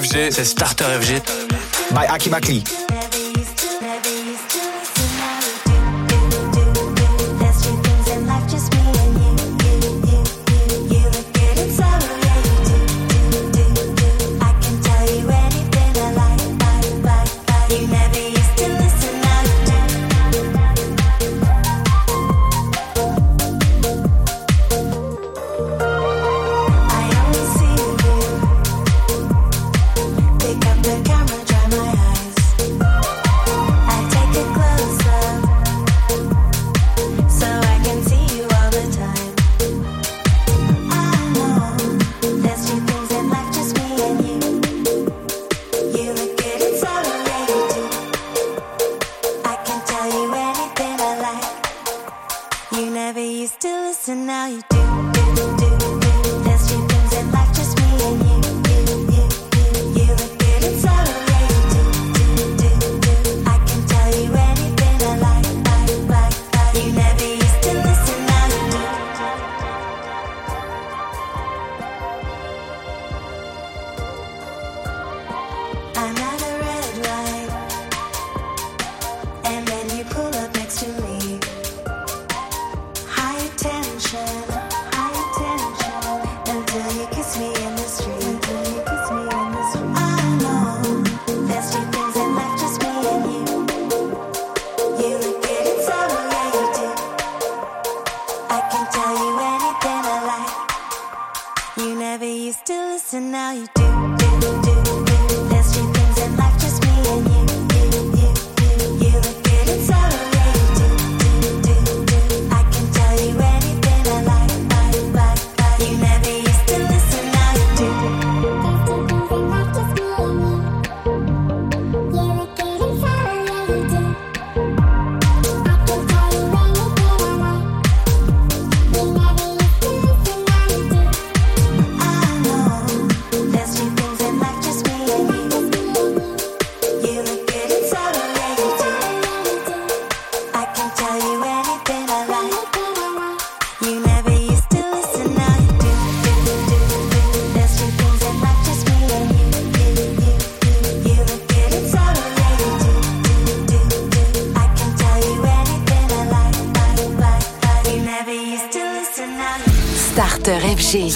FG, 0.00 0.30
c'est 0.30 0.44
Starter 0.44 0.84
FG. 1.00 1.22
By 1.92 2.06
Akimakli. 2.08 2.64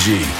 Energy. 0.00 0.39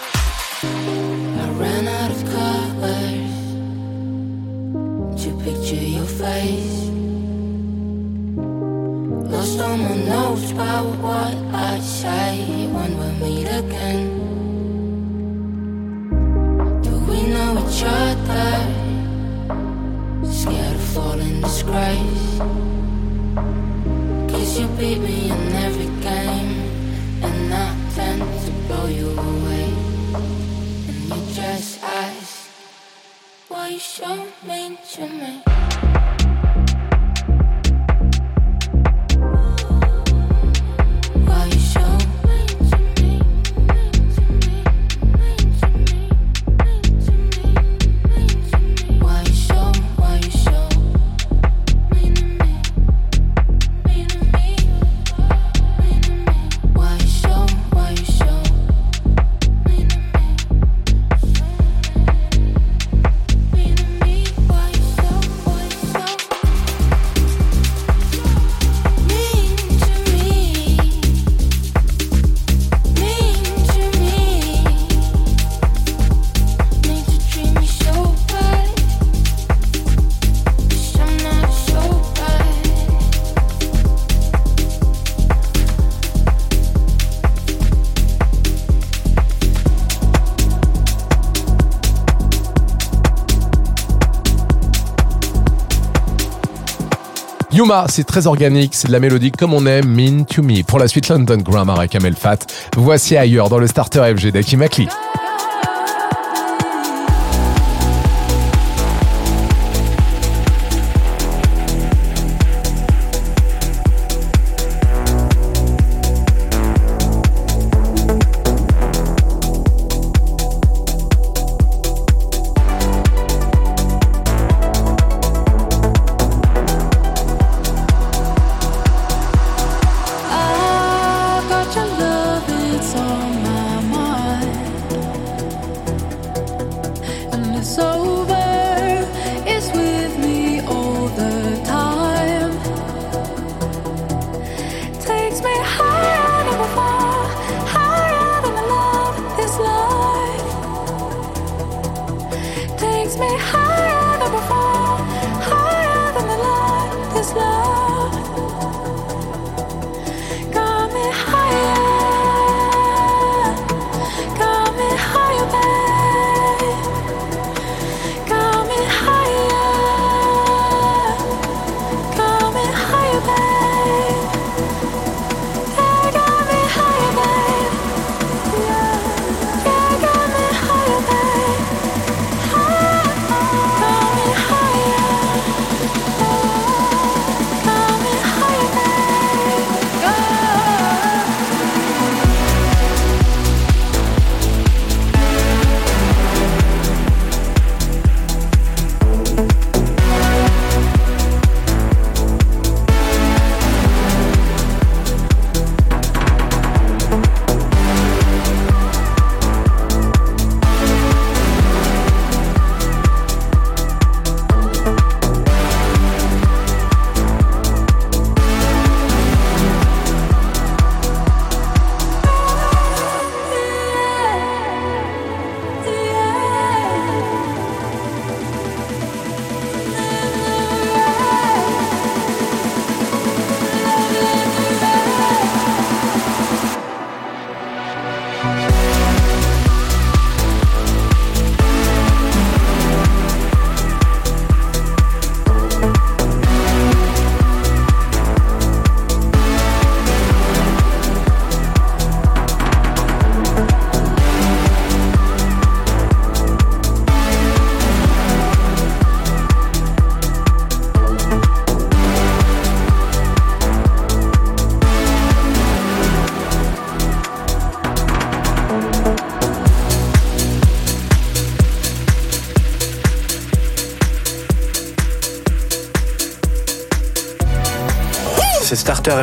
Yuma, 97.61 97.85
c'est 97.89 98.05
très 98.05 98.25
organique, 98.25 98.73
c'est 98.73 98.87
de 98.87 98.91
la 98.91 98.99
mélodie 98.99 99.31
comme 99.31 99.53
on 99.53 99.67
aime, 99.67 99.85
Mean 99.87 100.23
to 100.23 100.41
Me. 100.41 100.63
Pour 100.63 100.79
la 100.79 100.87
suite, 100.87 101.09
London 101.09 101.37
Grammar 101.37 101.77
avec 101.77 101.93
Amel 101.93 102.15
Fat. 102.15 102.37
Voici 102.75 103.15
ailleurs 103.15 103.49
dans 103.49 103.59
le 103.59 103.67
starter 103.67 104.01
FG 104.15 104.31
d'Aki 104.31 104.57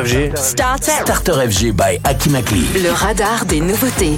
Starter. 0.05 1.03
FG 1.49 1.73
by 1.73 1.99
Akimakli. 2.05 2.65
Le 2.81 2.91
radar 2.91 3.45
des 3.45 3.59
nouveautés. 3.59 4.17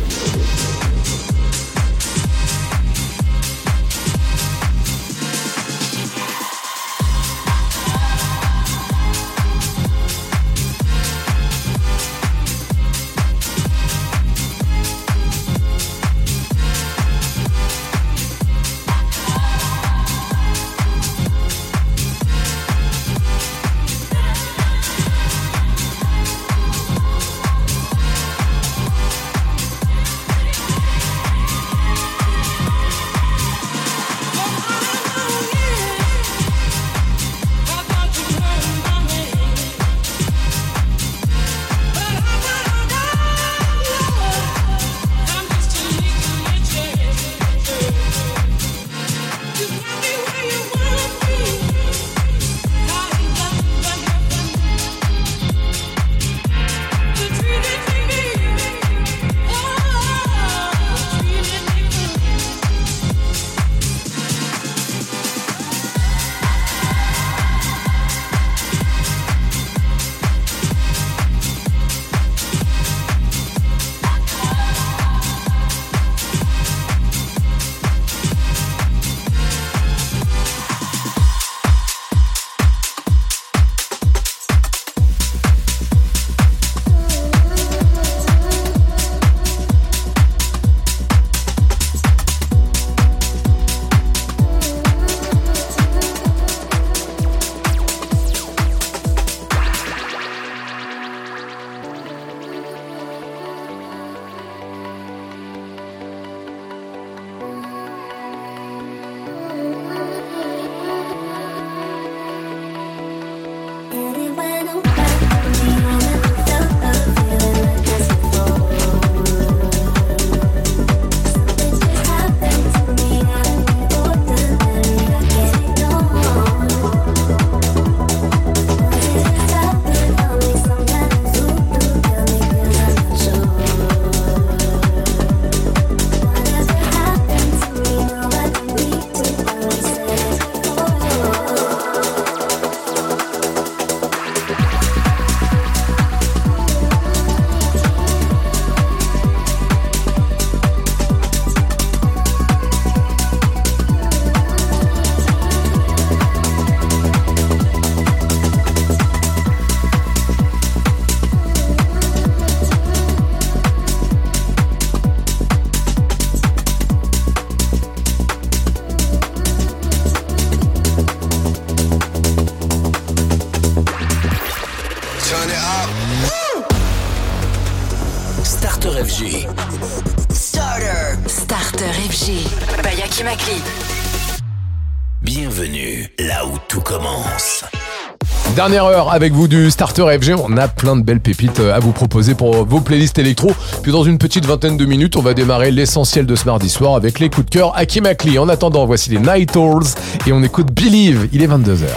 Dernière 188.61 188.85
heure 188.85 189.11
avec 189.11 189.33
vous 189.33 189.47
du 189.47 189.71
Starter 189.71 190.05
FG, 190.21 190.35
on 190.37 190.55
a 190.55 190.67
plein 190.67 190.95
de 190.95 191.01
belles 191.01 191.19
pépites 191.19 191.59
euh, 191.59 191.73
à 191.73 191.79
vous 191.79 191.93
proposer 191.93 192.35
pour 192.35 192.63
vos 192.63 192.79
playlists 192.79 193.17
électro. 193.17 193.49
Puis 193.81 193.91
dans 193.91 194.03
une 194.03 194.19
petite 194.19 194.45
vingtaine 194.45 194.77
de 194.77 194.85
minutes, 194.85 195.15
on 195.15 195.23
va 195.23 195.33
démarrer 195.33 195.71
l'essentiel 195.71 196.27
de 196.27 196.35
ce 196.35 196.45
mardi 196.45 196.69
soir 196.69 196.93
avec 196.93 197.19
les 197.19 197.31
coups 197.31 197.47
de 197.47 197.49
cœur 197.49 197.75
Aki 197.75 198.01
Makli. 198.01 198.37
En 198.37 198.47
attendant, 198.49 198.85
voici 198.85 199.09
les 199.09 199.17
Night 199.17 199.55
Owls 199.55 199.87
et 200.27 200.31
on 200.31 200.43
écoute 200.43 200.67
Believe, 200.71 201.27
il 201.33 201.41
est 201.41 201.47
22h. 201.47 201.87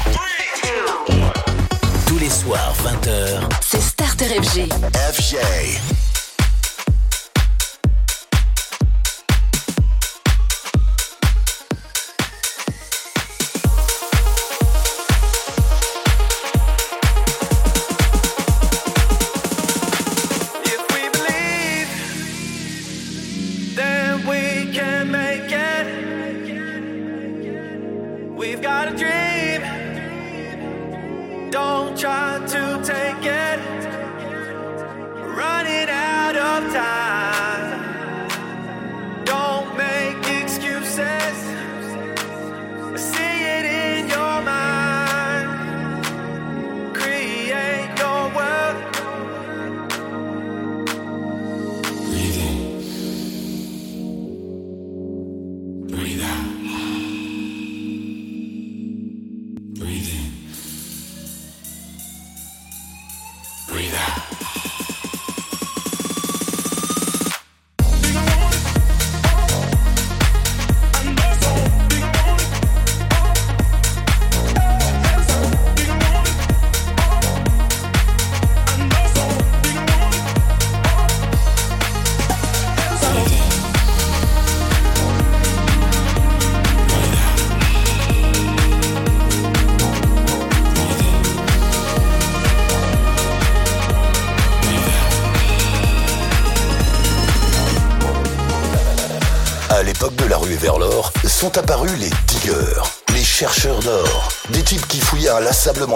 Tous 2.06 2.18
les 2.18 2.30
soirs, 2.30 2.72
20h. 2.82 3.42
C'est 3.60 3.82
Starter 3.82 4.24
FG. 4.24 4.66
FG. 5.12 5.93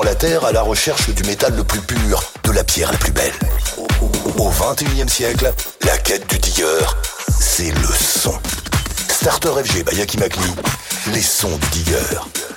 la 0.03 0.15
terre 0.15 0.47
à 0.47 0.53
la 0.53 0.63
recherche 0.63 1.11
du 1.11 1.23
métal 1.25 1.55
le 1.55 1.63
plus 1.63 1.81
pur, 1.81 2.23
de 2.45 2.53
la 2.53 2.65
pierre 2.65 2.91
la 2.91 2.97
plus 2.97 3.13
belle. 3.13 3.35
Au 4.39 4.49
XXIe 4.49 5.09
siècle, 5.09 5.53
la 5.85 5.99
quête 5.99 6.27
du 6.31 6.39
digger, 6.39 6.65
c'est 7.39 7.71
le 7.71 7.89
son. 7.89 8.33
Starter 9.11 9.51
FG 9.63 9.85
Bayaki 9.85 10.17
Makli, 10.17 10.55
les 11.13 11.21
sons 11.21 11.59
du 11.59 11.69
digger. 11.69 12.48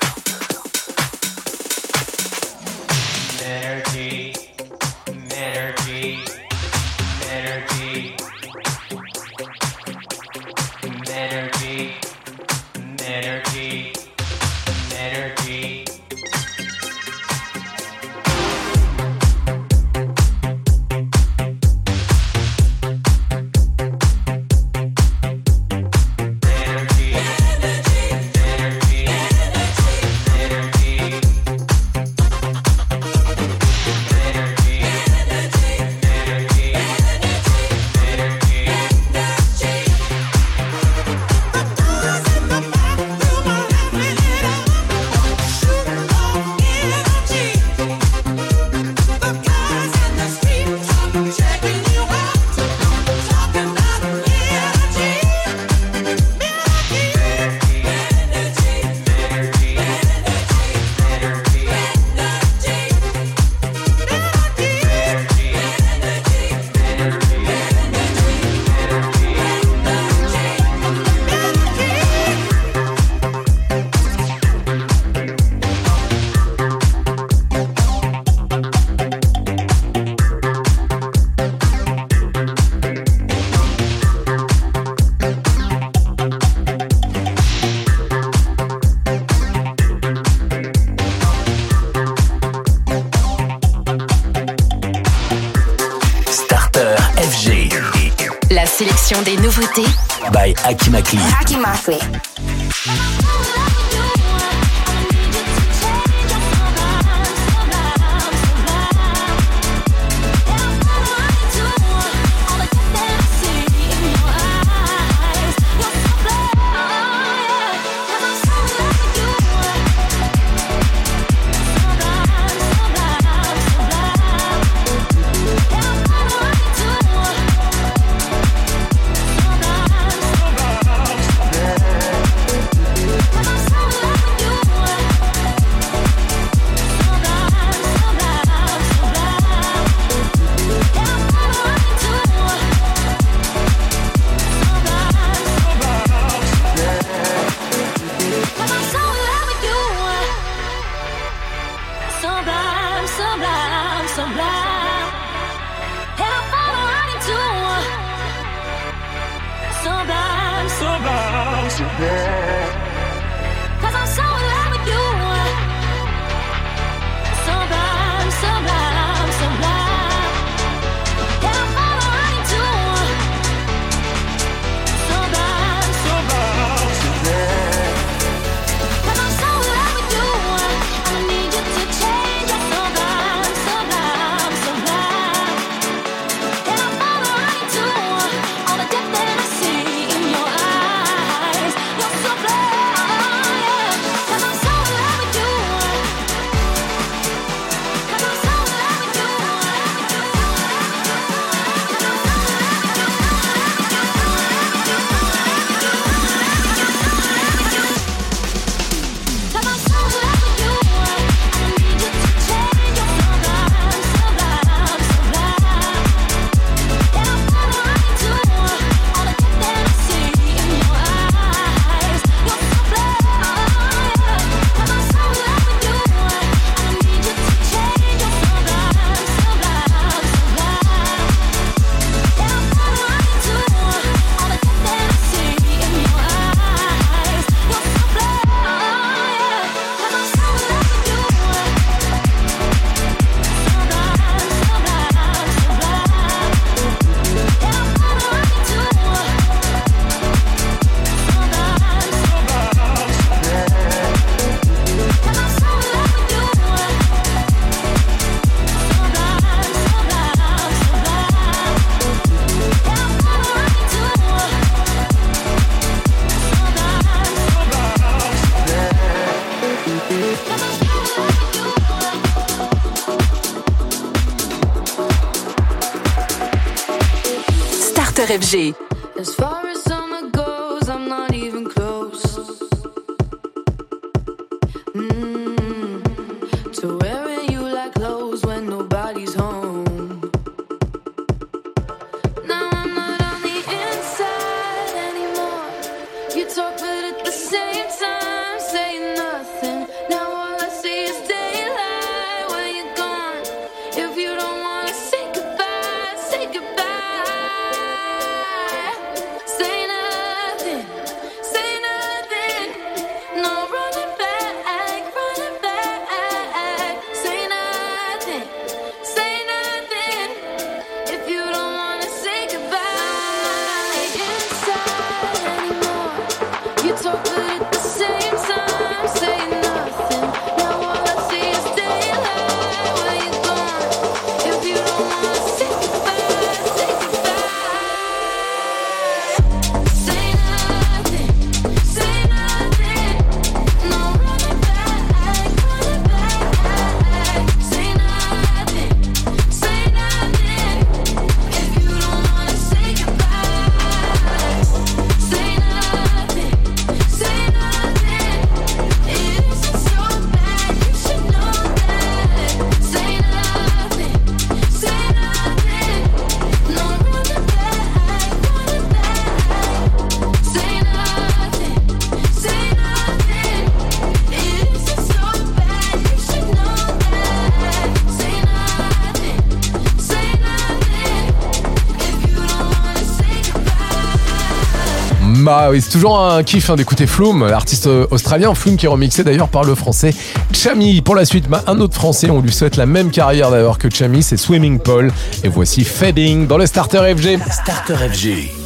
C'est 385.80 385.92
toujours 385.92 386.20
un 386.20 386.44
kiff 386.44 386.70
hein, 386.70 386.76
d'écouter 386.76 387.08
Flume, 387.08 387.48
l'artiste 387.48 387.88
euh, 387.88 388.08
australien, 388.12 388.54
Flume 388.54 388.78
qui 388.78 388.86
est 388.86 388.90
remixé 388.90 389.24
d'ailleurs 389.24 389.48
par 389.48 389.64
le 389.64 389.76
français 389.76 390.14
Chami. 390.54 391.02
Pour 391.02 391.16
la 391.16 391.26
suite, 391.26 391.48
bah, 391.48 391.64
un 391.68 391.80
autre 391.80 391.94
français, 391.94 392.30
on 392.30 392.42
lui 392.42 392.52
souhaite 392.52 392.76
la 392.76 392.86
même 392.86 393.12
carrière 393.12 393.52
d'ailleurs 393.52 393.78
que 393.78 393.90
Chami, 393.90 394.24
c'est 394.24 394.38
Swimming 394.38 394.80
Paul. 394.80 395.12
Et 395.44 395.50
voici 395.50 395.84
Fading 395.84 396.48
dans 396.48 396.58
le 396.58 396.66
Starter 396.66 397.14
FG. 397.16 397.40
Starter 397.50 397.96
FG. 397.96 398.61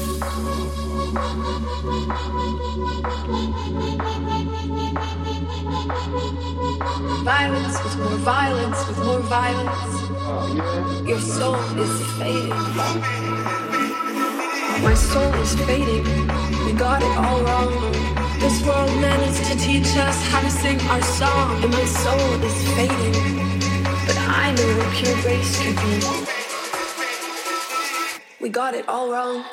Got 28.66 28.74
it 28.74 28.90
all 28.90 29.12
wrong. 29.12 29.46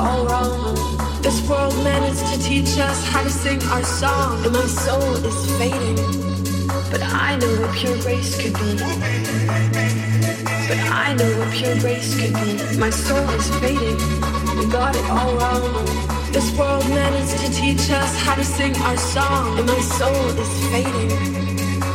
All 0.00 0.24
wrong. 0.26 0.74
This 1.20 1.38
world 1.48 1.76
managed 1.84 2.24
to 2.32 2.36
teach 2.42 2.78
us 2.78 3.06
how 3.08 3.22
to 3.22 3.30
sing 3.30 3.62
our 3.64 3.82
song, 3.82 4.44
and 4.44 4.54
my 4.54 4.66
soul 4.84 5.14
is 5.30 5.40
fading. 5.58 6.00
But 6.90 7.02
I 7.02 7.36
know 7.36 7.52
what 7.60 7.72
pure 7.76 7.98
grace 7.98 8.32
could 8.40 8.54
be. 8.54 8.72
But 10.68 10.80
I 11.04 11.14
know 11.18 11.30
what 11.38 11.52
pure 11.52 11.76
grace 11.84 12.10
could 12.18 12.34
be. 12.40 12.78
My 12.78 12.90
soul 12.90 13.28
is 13.38 13.48
fading. 13.60 13.98
We 14.56 14.64
got 14.72 14.96
it 14.96 15.06
all 15.10 15.32
wrong. 15.36 15.84
This 16.32 16.48
world 16.56 16.88
managed 16.88 17.36
to 17.44 17.48
teach 17.52 17.90
us 17.90 18.12
how 18.24 18.34
to 18.36 18.44
sing 18.44 18.74
our 18.88 18.96
song, 18.96 19.58
and 19.58 19.66
my 19.66 19.80
soul 19.98 20.26
is 20.44 20.52
fading. 20.72 21.12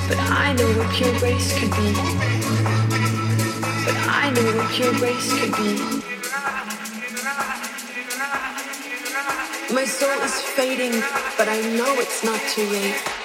But 0.07 0.19
I 0.45 0.53
know 0.53 0.69
what 0.77 0.89
pure 0.93 1.17
grace 1.19 1.49
could 1.57 1.71
be. 1.71 1.89
But 3.85 3.97
I 4.21 4.29
know 4.35 4.47
what 4.57 4.69
pure 4.71 4.93
grace 4.93 5.29
could 5.39 5.55
be. 5.57 6.14
My 9.75 9.83
soul 9.83 10.21
is 10.21 10.39
fading, 10.39 10.93
but 11.37 11.49
I 11.49 11.59
know 11.75 11.99
it's 11.99 12.23
not 12.23 12.39
too 12.53 12.65
late. 12.69 13.24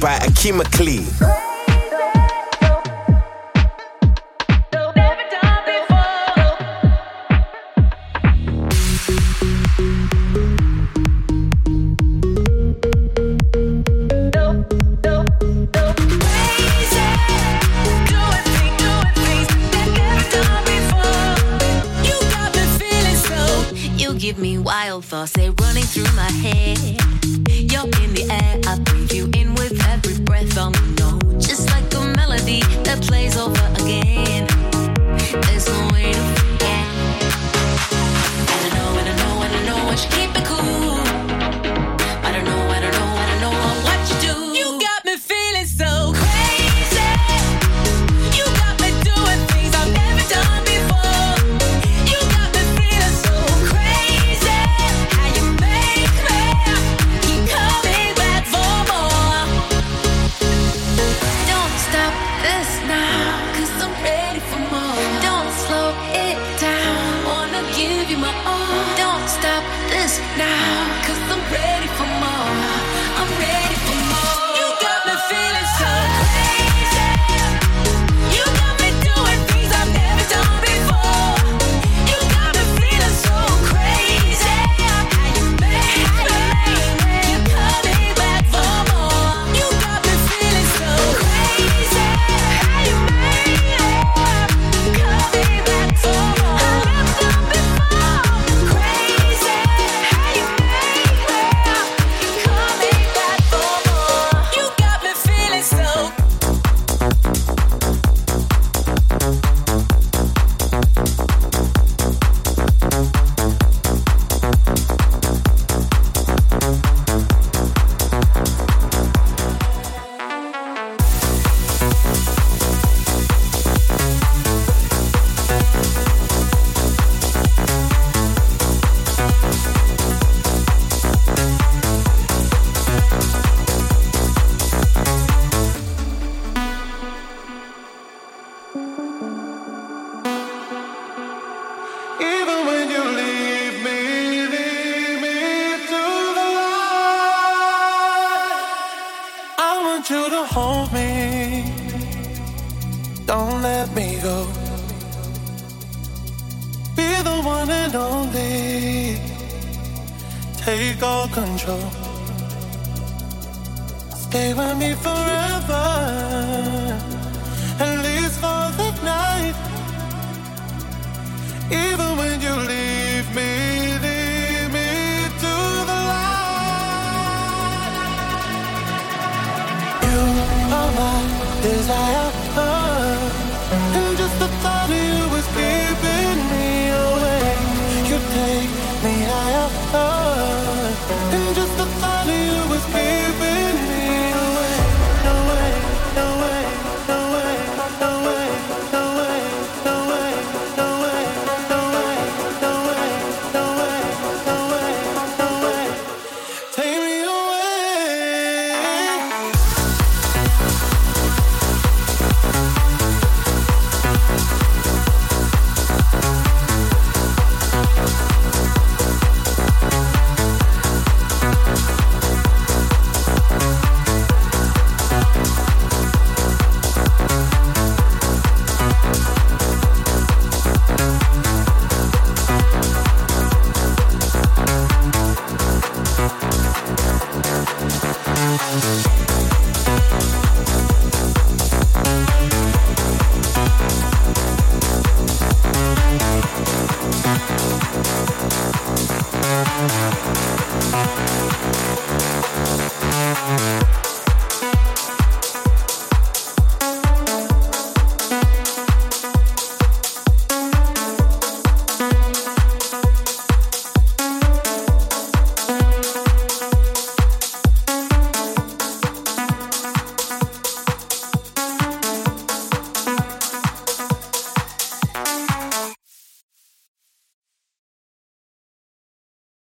By 0.00 0.18
Akima 0.26 0.64
Klee. 0.64 1.37